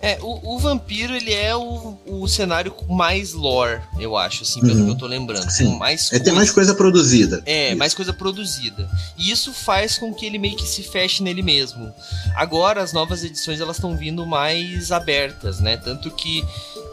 [0.00, 4.60] É, o, o, vampiro, ele é o, o cenário com mais lore, eu acho, assim,
[4.60, 4.84] pelo uhum.
[4.84, 5.50] que eu tô lembrando.
[5.50, 5.78] Sim.
[5.78, 7.42] mais é, tem mais coisa produzida.
[7.46, 7.78] É, isso.
[7.78, 8.88] mais coisa produzida.
[9.16, 11.92] E isso faz com que ele meio que se feche nele mesmo.
[12.34, 15.78] Agora, as novas edições, elas estão vindo mais abertas, né?
[15.78, 16.44] Tanto que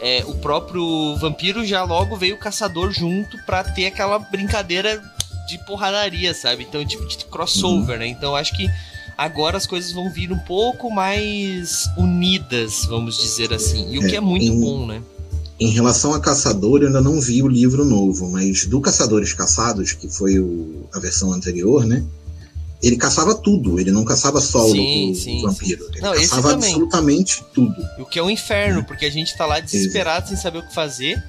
[0.02, 5.02] é, o próprio vampiro já logo veio o caçador junto pra ter aquela brincadeira
[5.48, 6.64] de porradaria, sabe?
[6.64, 8.00] Então, tipo, de crossover, uhum.
[8.00, 8.08] né?
[8.08, 8.70] Então, acho que
[9.18, 13.92] agora as coisas vão vir um pouco mais unidas, vamos dizer assim.
[13.92, 15.02] E o é, que é muito em, bom, né?
[15.60, 19.94] Em relação a Caçador, eu ainda não vi o livro novo, mas do Caçadores Caçados,
[19.94, 22.04] que foi o, a versão anterior, né?
[22.82, 25.88] Ele caçava tudo, ele não caçava só sim, o, sim, vampiro.
[25.94, 27.76] Ele não, caçava absolutamente tudo.
[27.98, 28.84] O que é um inferno, é.
[28.84, 31.24] porque a gente tá lá desesperado sem saber o que fazer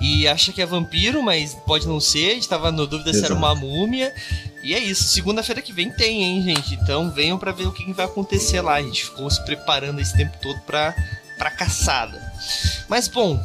[0.00, 2.30] e acha que é vampiro, mas pode não ser.
[2.30, 3.18] A gente tava na dúvida Exato.
[3.18, 4.12] se era uma múmia.
[4.62, 6.74] E é isso, segunda-feira que vem tem, hein, gente?
[6.74, 8.74] Então venham para ver o que vai acontecer lá.
[8.74, 10.94] A gente ficou se preparando esse tempo todo pra,
[11.36, 12.20] pra caçada.
[12.88, 13.40] Mas bom,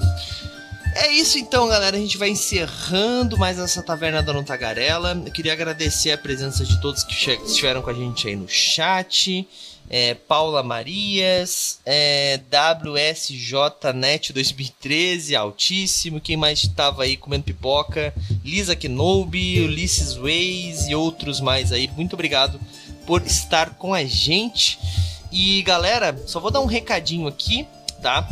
[0.95, 1.97] é isso então, galera.
[1.97, 5.21] A gente vai encerrando mais essa taverna da Tagarela.
[5.25, 9.47] Eu queria agradecer a presença de todos que estiveram com a gente aí no chat
[9.95, 12.39] é, Paula Marias, é,
[12.83, 16.19] WSJNet 2013, altíssimo.
[16.19, 18.11] Quem mais estava aí comendo pipoca?
[18.43, 21.87] Lisa Kenobi, Ulisses Ways e outros mais aí.
[21.95, 22.59] Muito obrigado
[23.05, 24.79] por estar com a gente.
[25.31, 27.67] E galera, só vou dar um recadinho aqui,
[28.01, 28.27] tá?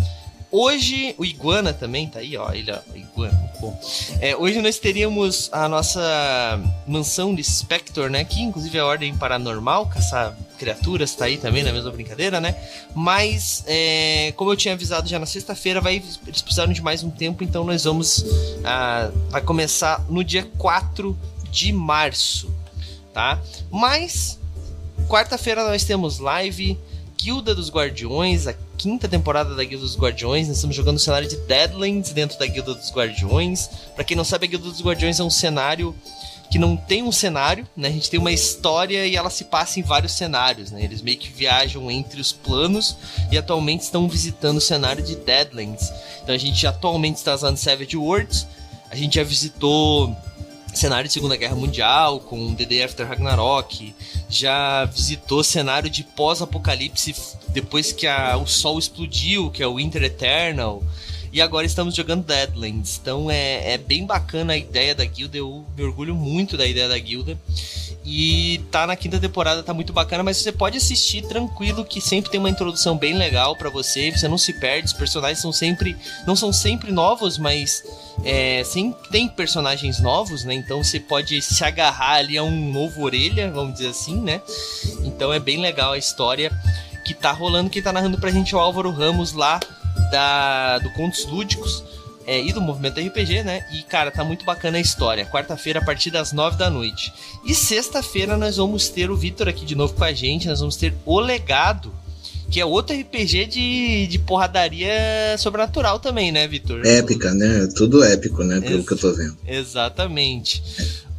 [0.51, 2.51] Hoje, o Iguana também tá aí, ó.
[2.51, 3.79] Ele, ó, Iguana, bom.
[4.19, 8.25] É, hoje nós teríamos a nossa mansão de Spector, né?
[8.25, 12.55] Que inclusive é a Ordem Paranormal, caçar criaturas, tá aí também na mesma brincadeira, né?
[12.93, 17.09] Mas, é, como eu tinha avisado já na sexta-feira, vai, eles precisaram de mais um
[17.09, 18.25] tempo, então nós vamos.
[18.63, 21.17] Ah, vai começar no dia 4
[21.49, 22.53] de março,
[23.13, 23.39] tá?
[23.71, 24.37] Mas,
[25.07, 26.77] quarta-feira nós temos live
[27.21, 30.47] Guilda dos Guardiões, a quinta temporada da Guilda dos Guardiões.
[30.47, 33.69] Nós estamos jogando o cenário de Deadlands dentro da Guilda dos Guardiões.
[33.93, 35.95] Para quem não sabe, a Guilda dos Guardiões é um cenário
[36.49, 37.89] que não tem um cenário, né?
[37.89, 40.83] A gente tem uma história e ela se passa em vários cenários, né?
[40.83, 42.97] Eles meio que viajam entre os planos
[43.31, 45.93] e atualmente estão visitando o cenário de Deadlands.
[46.23, 48.47] Então a gente atualmente está usando Savage Worlds.
[48.89, 50.13] A gente já visitou
[50.73, 53.93] cenário de Segunda Guerra Mundial, com Day After Ragnarok,
[54.29, 57.15] já visitou cenário de pós-apocalipse
[57.49, 60.83] depois que a, o sol explodiu, que é o Winter Eternal,
[61.31, 62.99] e agora estamos jogando Deadlands.
[63.01, 66.89] Então é, é bem bacana a ideia da guilda, eu me orgulho muito da ideia
[66.89, 67.37] da guilda.
[68.03, 72.31] E tá na quinta temporada, tá muito bacana, mas você pode assistir tranquilo que sempre
[72.31, 75.95] tem uma introdução bem legal para você, você não se perde, os personagens são sempre
[76.25, 77.83] não são sempre novos, mas
[78.23, 80.55] é, sempre tem personagens novos, né?
[80.55, 84.41] Então você pode se agarrar ali a um novo orelha, vamos dizer assim, né?
[85.03, 86.51] Então é bem legal a história
[87.13, 89.59] que tá rolando, que tá narrando pra gente é o Álvaro Ramos lá
[90.11, 91.83] da do Contos Lúdicos
[92.25, 93.65] é, e do movimento RPG, né?
[93.73, 95.25] E, cara, tá muito bacana a história.
[95.25, 97.11] Quarta-feira, a partir das nove da noite.
[97.45, 100.47] E sexta-feira nós vamos ter o Vitor aqui de novo com a gente.
[100.47, 101.91] Nós vamos ter o legado.
[102.49, 104.91] que é outro RPG de, de porradaria
[105.37, 106.85] sobrenatural também, né, Vitor?
[106.85, 107.67] Épica, né?
[107.75, 108.61] Tudo épico, né?
[108.61, 109.37] Pelo Ex que eu tô vendo.
[109.47, 110.63] Exatamente.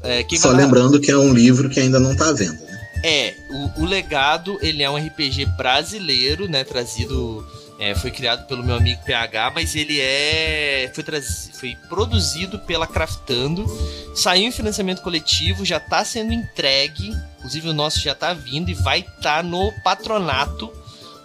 [0.02, 2.61] É, Só lembrando que é um livro que ainda não tá à venda.
[3.02, 6.62] É, o, o Legado, ele é um RPG brasileiro, né?
[6.62, 7.44] Trazido
[7.82, 11.04] é, foi criado pelo meu amigo PH, mas ele é foi,
[11.52, 13.66] foi produzido pela Craftando,
[14.14, 18.74] saiu em financiamento coletivo, já está sendo entregue, inclusive o nosso já está vindo e
[18.74, 20.72] vai estar tá no patronato,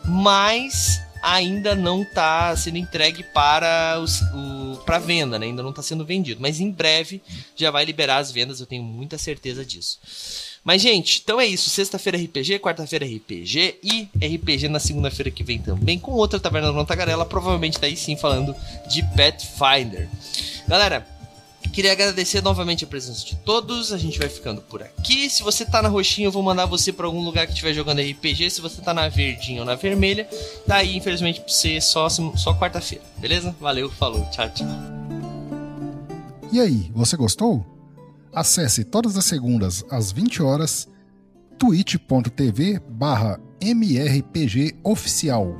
[0.04, 5.46] mas ainda não está sendo entregue para os, o, para venda, né?
[5.46, 7.22] ainda não está sendo vendido, mas em breve
[7.56, 10.00] já vai liberar as vendas, eu tenho muita certeza disso.
[10.68, 11.70] Mas, gente, então é isso.
[11.70, 16.84] Sexta-feira RPG, quarta-feira RPG e RPG na segunda-feira que vem também, com outra Taverna da
[16.84, 18.53] Tagarela, provavelmente daí sim falando
[18.86, 20.09] de Pathfinder.
[20.68, 21.07] Galera,
[21.74, 23.91] Queria agradecer novamente a presença de todos.
[23.91, 25.30] A gente vai ficando por aqui.
[25.30, 28.01] Se você tá na roxinha, eu vou mandar você para algum lugar que estiver jogando
[28.01, 28.49] RPG.
[28.49, 30.28] Se você tá na verdinha ou na vermelha,
[30.65, 33.03] daí infelizmente pra você só, só quarta-feira.
[33.18, 33.55] Beleza?
[33.59, 34.68] Valeu, falou, tchau, tchau.
[36.51, 37.77] E aí, você gostou?
[38.34, 40.88] Acesse todas as segundas às 20 horas
[41.58, 45.56] twitch.tv barra mrpgoficial.